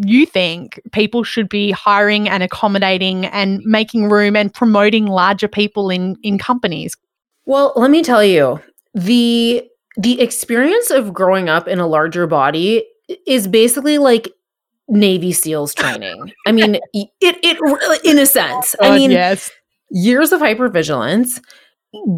you 0.04 0.26
think 0.26 0.80
people 0.92 1.22
should 1.22 1.48
be 1.48 1.70
hiring 1.70 2.28
and 2.28 2.42
accommodating 2.42 3.26
and 3.26 3.60
making 3.64 4.08
room 4.08 4.34
and 4.34 4.52
promoting 4.52 5.06
larger 5.06 5.46
people 5.46 5.88
in, 5.88 6.16
in 6.22 6.38
companies? 6.38 6.96
Well, 7.46 7.72
let 7.76 7.90
me 7.90 8.02
tell 8.02 8.24
you, 8.24 8.60
the 8.94 9.64
the 9.96 10.20
experience 10.20 10.90
of 10.90 11.12
growing 11.12 11.48
up 11.48 11.66
in 11.66 11.80
a 11.80 11.86
larger 11.86 12.26
body 12.26 12.84
is 13.26 13.48
basically 13.48 13.98
like 13.98 14.30
Navy 14.88 15.32
SEALs 15.32 15.74
training. 15.74 16.32
I 16.46 16.52
mean, 16.52 16.76
it 16.92 17.10
it 17.20 18.04
in 18.04 18.18
a 18.18 18.26
sense. 18.26 18.74
I 18.80 18.96
mean, 18.96 19.10
yes. 19.10 19.50
years 19.90 20.32
of 20.32 20.40
hypervigilance 20.40 21.40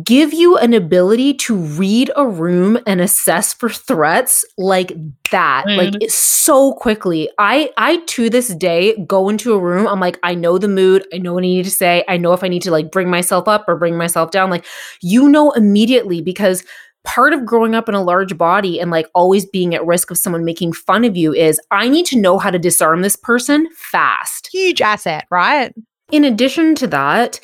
give 0.02 0.34
you 0.34 0.56
an 0.56 0.74
ability 0.74 1.32
to 1.32 1.54
read 1.54 2.10
a 2.16 2.26
room 2.26 2.76
and 2.88 3.00
assess 3.00 3.54
for 3.54 3.70
threats 3.70 4.44
like 4.58 4.92
that 5.30 5.64
mm. 5.64 5.76
like 5.76 6.10
so 6.10 6.72
quickly 6.72 7.30
i 7.38 7.70
i 7.76 7.98
to 8.06 8.28
this 8.28 8.48
day 8.56 8.96
go 9.06 9.28
into 9.28 9.54
a 9.54 9.58
room 9.60 9.86
i'm 9.86 10.00
like 10.00 10.18
i 10.24 10.34
know 10.34 10.58
the 10.58 10.66
mood 10.66 11.06
i 11.14 11.18
know 11.18 11.34
what 11.34 11.44
i 11.44 11.46
need 11.46 11.64
to 11.64 11.70
say 11.70 12.02
i 12.08 12.16
know 12.16 12.32
if 12.32 12.42
i 12.42 12.48
need 12.48 12.62
to 12.62 12.72
like 12.72 12.90
bring 12.90 13.08
myself 13.08 13.46
up 13.46 13.64
or 13.68 13.76
bring 13.76 13.96
myself 13.96 14.32
down 14.32 14.50
like 14.50 14.66
you 15.02 15.28
know 15.28 15.52
immediately 15.52 16.20
because 16.20 16.64
part 17.04 17.32
of 17.32 17.46
growing 17.46 17.74
up 17.74 17.88
in 17.88 17.94
a 17.94 18.02
large 18.02 18.36
body 18.36 18.78
and 18.78 18.90
like 18.90 19.06
always 19.14 19.46
being 19.46 19.74
at 19.74 19.84
risk 19.86 20.10
of 20.10 20.18
someone 20.18 20.44
making 20.44 20.72
fun 20.72 21.04
of 21.04 21.16
you 21.16 21.32
is 21.32 21.60
i 21.70 21.88
need 21.88 22.06
to 22.06 22.20
know 22.20 22.38
how 22.38 22.50
to 22.50 22.58
disarm 22.58 23.02
this 23.02 23.16
person 23.16 23.68
fast. 23.74 24.48
Huge 24.52 24.80
asset 24.80 25.26
right? 25.30 25.74
In 26.12 26.24
addition 26.24 26.74
to 26.76 26.86
that 26.88 27.40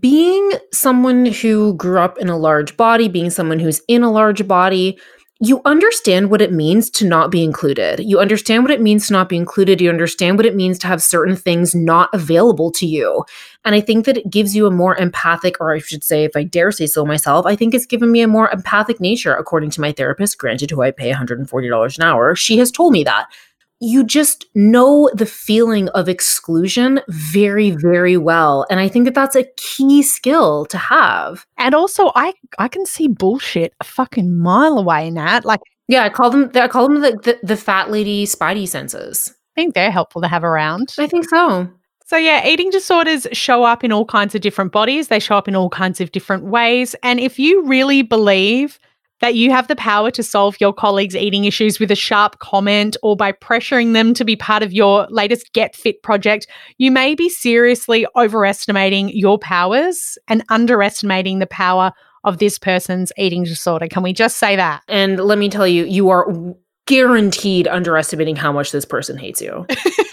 being 0.00 0.52
someone 0.72 1.26
who 1.26 1.74
grew 1.74 1.98
up 1.98 2.18
in 2.18 2.28
a 2.28 2.36
large 2.36 2.76
body, 2.76 3.08
being 3.08 3.30
someone 3.30 3.58
who's 3.58 3.80
in 3.88 4.02
a 4.02 4.10
large 4.10 4.46
body, 4.48 4.98
you 5.40 5.60
understand 5.66 6.30
what 6.30 6.40
it 6.40 6.50
means 6.50 6.88
to 6.88 7.06
not 7.06 7.30
be 7.30 7.44
included. 7.44 8.00
You 8.00 8.18
understand 8.18 8.64
what 8.64 8.70
it 8.70 8.80
means 8.80 9.06
to 9.06 9.12
not 9.12 9.28
be 9.28 9.36
included. 9.36 9.82
You 9.82 9.90
understand 9.90 10.38
what 10.38 10.46
it 10.46 10.54
means 10.54 10.78
to 10.78 10.86
have 10.86 11.02
certain 11.02 11.36
things 11.36 11.74
not 11.74 12.08
available 12.14 12.70
to 12.72 12.86
you. 12.86 13.22
And 13.62 13.74
I 13.74 13.82
think 13.82 14.06
that 14.06 14.16
it 14.16 14.30
gives 14.30 14.56
you 14.56 14.66
a 14.66 14.70
more 14.70 14.96
empathic, 14.96 15.60
or 15.60 15.74
I 15.74 15.78
should 15.78 16.02
say, 16.02 16.24
if 16.24 16.36
I 16.36 16.44
dare 16.44 16.72
say 16.72 16.86
so 16.86 17.04
myself, 17.04 17.44
I 17.44 17.54
think 17.54 17.74
it's 17.74 17.84
given 17.84 18.10
me 18.10 18.22
a 18.22 18.28
more 18.28 18.48
empathic 18.50 18.98
nature, 18.98 19.34
according 19.34 19.70
to 19.70 19.80
my 19.82 19.92
therapist, 19.92 20.38
granted, 20.38 20.70
who 20.70 20.80
I 20.80 20.90
pay 20.90 21.12
$140 21.12 21.98
an 21.98 22.04
hour. 22.04 22.34
She 22.34 22.56
has 22.56 22.70
told 22.70 22.92
me 22.94 23.04
that 23.04 23.26
you 23.80 24.04
just 24.04 24.46
know 24.54 25.10
the 25.14 25.26
feeling 25.26 25.88
of 25.90 26.08
exclusion 26.08 27.00
very 27.08 27.70
very 27.70 28.16
well. 28.16 28.66
And 28.70 28.80
i 28.80 28.88
think 28.88 29.04
that 29.04 29.14
that's 29.14 29.36
a 29.36 29.48
key 29.56 30.02
skill 30.02 30.66
to 30.66 30.78
have. 30.78 31.46
And 31.58 31.74
also 31.74 32.12
i 32.14 32.32
i 32.58 32.68
can 32.68 32.86
see 32.86 33.08
bullshit 33.08 33.74
a 33.80 33.84
fucking 33.84 34.38
mile 34.38 34.78
away 34.78 35.10
nat. 35.10 35.44
Like 35.44 35.60
yeah 35.88 36.04
i 36.04 36.08
call 36.08 36.30
them 36.30 36.50
i 36.54 36.68
call 36.68 36.88
them 36.88 37.00
the, 37.00 37.12
the, 37.22 37.38
the 37.42 37.56
fat 37.56 37.90
lady 37.90 38.26
spidey 38.26 38.68
senses. 38.68 39.34
I 39.56 39.60
think 39.60 39.74
they're 39.74 39.90
helpful 39.90 40.20
to 40.20 40.28
have 40.28 40.44
around. 40.44 40.94
I 40.98 41.06
think 41.06 41.28
so. 41.28 41.68
So, 42.08 42.16
yeah, 42.16 42.46
eating 42.46 42.70
disorders 42.70 43.26
show 43.32 43.64
up 43.64 43.82
in 43.82 43.90
all 43.90 44.04
kinds 44.04 44.36
of 44.36 44.40
different 44.40 44.70
bodies. 44.70 45.08
They 45.08 45.18
show 45.18 45.36
up 45.36 45.48
in 45.48 45.56
all 45.56 45.68
kinds 45.68 46.00
of 46.00 46.12
different 46.12 46.44
ways. 46.44 46.94
And 47.02 47.18
if 47.18 47.36
you 47.36 47.64
really 47.64 48.02
believe 48.02 48.78
that 49.20 49.34
you 49.34 49.50
have 49.50 49.68
the 49.68 49.76
power 49.76 50.10
to 50.10 50.22
solve 50.22 50.56
your 50.60 50.72
colleagues' 50.72 51.16
eating 51.16 51.44
issues 51.44 51.80
with 51.80 51.90
a 51.90 51.96
sharp 51.96 52.38
comment 52.38 52.96
or 53.02 53.16
by 53.16 53.32
pressuring 53.32 53.92
them 53.92 54.14
to 54.14 54.24
be 54.24 54.36
part 54.36 54.62
of 54.62 54.72
your 54.72 55.06
latest 55.10 55.52
Get 55.52 55.74
Fit 55.74 56.02
project, 56.02 56.46
you 56.78 56.90
may 56.90 57.14
be 57.14 57.28
seriously 57.28 58.06
overestimating 58.16 59.08
your 59.10 59.38
powers 59.38 60.18
and 60.28 60.44
underestimating 60.48 61.38
the 61.38 61.46
power 61.46 61.92
of 62.24 62.38
this 62.38 62.58
person's 62.58 63.12
eating 63.16 63.44
disorder. 63.44 63.86
Can 63.86 64.02
we 64.02 64.12
just 64.12 64.38
say 64.38 64.56
that? 64.56 64.82
And 64.88 65.20
let 65.20 65.38
me 65.38 65.48
tell 65.48 65.66
you, 65.66 65.84
you 65.84 66.10
are 66.10 66.26
guaranteed 66.86 67.68
underestimating 67.68 68.36
how 68.36 68.52
much 68.52 68.72
this 68.72 68.84
person 68.84 69.16
hates 69.16 69.40
you. 69.40 69.66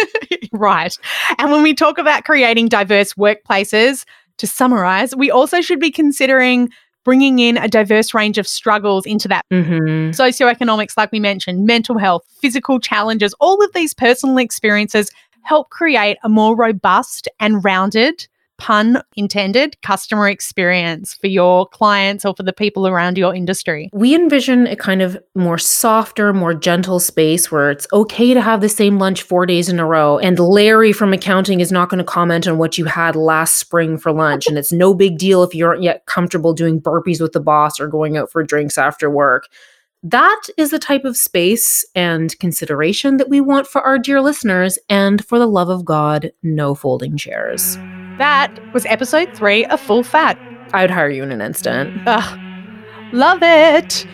right. 0.54 0.96
And 1.40 1.52
when 1.52 1.64
we 1.64 1.74
talk 1.74 1.98
about 1.98 2.24
creating 2.24 2.70
diverse 2.70 3.14
workplaces, 3.14 4.06
to 4.38 4.48
summarize, 4.48 5.16
we 5.16 5.30
also 5.30 5.62
should 5.62 5.80
be 5.80 5.92
considering 5.92 6.70
bringing 7.04 7.40
in 7.40 7.58
a 7.58 7.68
diverse 7.68 8.14
range 8.14 8.38
of 8.38 8.48
struggles 8.48 9.06
into 9.06 9.28
that 9.28 9.46
mm-hmm. 9.52 10.12
socioeconomics, 10.12 10.98
like 10.98 11.12
we 11.12 11.20
mentioned, 11.20 11.66
mental 11.66 11.98
health, 11.98 12.24
physical 12.42 12.80
challenges, 12.80 13.34
all 13.40 13.64
of 13.64 13.72
these 13.74 13.94
personal 13.94 14.38
experiences 14.38 15.12
help 15.42 15.70
create 15.70 16.18
a 16.24 16.30
more 16.30 16.56
robust 16.56 17.28
and 17.40 17.64
rounded 17.64 18.28
pun 18.64 19.04
intended 19.18 19.76
customer 19.82 20.30
experience 20.30 21.16
for 21.16 21.28
your 21.28 21.68
clients 21.68 22.24
or 22.24 22.34
for 22.34 22.44
the 22.44 22.54
people 22.54 22.88
around 22.88 23.18
your 23.18 23.36
industry. 23.36 23.90
We 23.92 24.16
envision 24.16 24.68
a 24.68 24.78
kind 24.78 25.02
of 25.02 25.22
more 25.36 25.58
softer, 25.58 26.32
more 26.32 26.54
gentle 26.54 27.02
space 27.02 27.52
where 27.52 27.72
it's 27.72 27.86
okay 27.92 28.34
to 28.34 28.40
have 28.40 28.62
the 28.62 28.70
same 28.70 29.00
lunch 29.00 29.22
four 29.22 29.46
days 29.46 29.68
in 29.68 29.82
a 29.82 29.86
row. 29.86 30.18
And 30.18 30.40
Larry 30.40 30.94
from 30.94 31.12
accounting 31.12 31.60
is 31.60 31.74
not 31.74 31.90
going 31.90 31.98
to 31.98 32.06
comment 32.06 32.48
on 32.48 32.58
what 32.58 32.78
you 32.78 32.86
had 32.86 33.18
last 33.18 33.58
spring 33.58 33.98
for 33.98 34.14
lunch. 34.14 34.48
and 34.48 34.58
it's 34.58 34.72
no 34.72 34.94
big 34.94 35.18
deal 35.18 35.44
if 35.44 35.54
you 35.54 35.66
aren't 35.66 35.84
yet 35.84 36.06
comfortable 36.06 36.54
doing 36.54 36.80
burpees 36.80 37.20
with 37.20 37.34
the 37.34 37.42
boss 37.42 37.82
or 37.82 37.90
going 37.90 38.16
out 38.16 38.32
for 38.32 38.44
drinks 38.44 38.78
after 38.78 39.10
work 39.10 39.50
that 40.04 40.42
is 40.58 40.72
the 40.72 40.80
type 40.80 41.06
of 41.06 41.16
space 41.16 41.86
and 41.96 42.38
consideration 42.40 43.18
that 43.18 43.30
we 43.30 43.40
want 43.40 43.68
for 43.68 43.82
our 43.82 43.98
dear 43.98 44.22
listeners. 44.22 44.78
And 44.90 45.26
for 45.26 45.40
the 45.40 45.48
love 45.48 45.70
of 45.70 45.86
God, 45.86 46.32
no 46.44 46.76
folding 46.76 47.16
chairs. 47.16 47.78
That 48.18 48.54
was 48.74 48.86
episode 48.86 49.34
three 49.34 49.66
of 49.66 49.80
Full 49.80 50.04
Fat. 50.04 50.38
I'd 50.74 50.92
hire 50.92 51.10
you 51.10 51.24
in 51.24 51.32
an 51.32 51.42
instant. 51.42 52.02
Ugh, 52.06 52.40
love 53.14 53.40
it. 53.42 54.06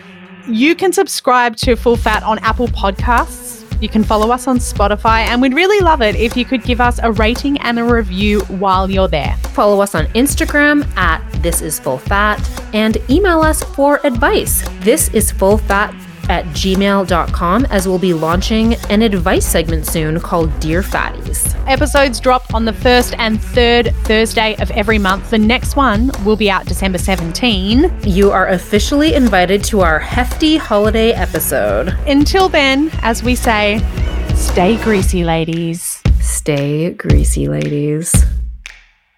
You 0.48 0.74
can 0.74 0.92
subscribe 0.92 1.56
to 1.56 1.74
Full 1.74 1.96
Fat 1.96 2.22
on 2.22 2.38
Apple 2.38 2.68
Podcasts. 2.68 3.59
You 3.80 3.88
can 3.88 4.04
follow 4.04 4.30
us 4.30 4.46
on 4.46 4.58
Spotify, 4.58 5.20
and 5.26 5.40
we'd 5.40 5.54
really 5.54 5.80
love 5.80 6.02
it 6.02 6.14
if 6.14 6.36
you 6.36 6.44
could 6.44 6.62
give 6.64 6.80
us 6.80 7.00
a 7.02 7.12
rating 7.12 7.58
and 7.62 7.78
a 7.78 7.84
review 7.84 8.40
while 8.42 8.90
you're 8.90 9.08
there. 9.08 9.36
Follow 9.54 9.80
us 9.80 9.94
on 9.94 10.04
Instagram 10.08 10.86
at 10.96 11.22
This 11.42 11.62
Is 11.62 11.80
Full 11.80 11.98
Fat 11.98 12.38
and 12.74 12.98
email 13.08 13.40
us 13.40 13.64
for 13.74 13.98
advice. 14.04 14.62
This 14.80 15.08
is 15.14 15.30
Full 15.30 15.56
Fat 15.56 15.94
at 16.30 16.46
gmail.com 16.46 17.66
as 17.66 17.88
we'll 17.88 17.98
be 17.98 18.14
launching 18.14 18.74
an 18.88 19.02
advice 19.02 19.44
segment 19.44 19.84
soon 19.84 20.20
called 20.20 20.58
Dear 20.60 20.80
Fatties. 20.80 21.54
Episodes 21.68 22.20
drop 22.20 22.54
on 22.54 22.64
the 22.64 22.72
first 22.72 23.14
and 23.18 23.42
third 23.42 23.94
Thursday 24.04 24.54
of 24.60 24.70
every 24.70 24.98
month. 24.98 25.30
The 25.30 25.38
next 25.38 25.76
one 25.76 26.10
will 26.24 26.36
be 26.36 26.50
out 26.50 26.66
December 26.66 26.98
17. 26.98 27.92
You 28.04 28.30
are 28.30 28.48
officially 28.48 29.14
invited 29.14 29.64
to 29.64 29.80
our 29.80 29.98
hefty 29.98 30.56
holiday 30.56 31.10
episode. 31.10 31.88
Until 32.06 32.48
then, 32.48 32.90
as 33.02 33.22
we 33.22 33.34
say, 33.34 33.80
stay 34.36 34.76
greasy, 34.82 35.24
ladies. 35.24 36.00
Stay 36.20 36.92
greasy, 36.92 37.48
ladies. 37.48 38.39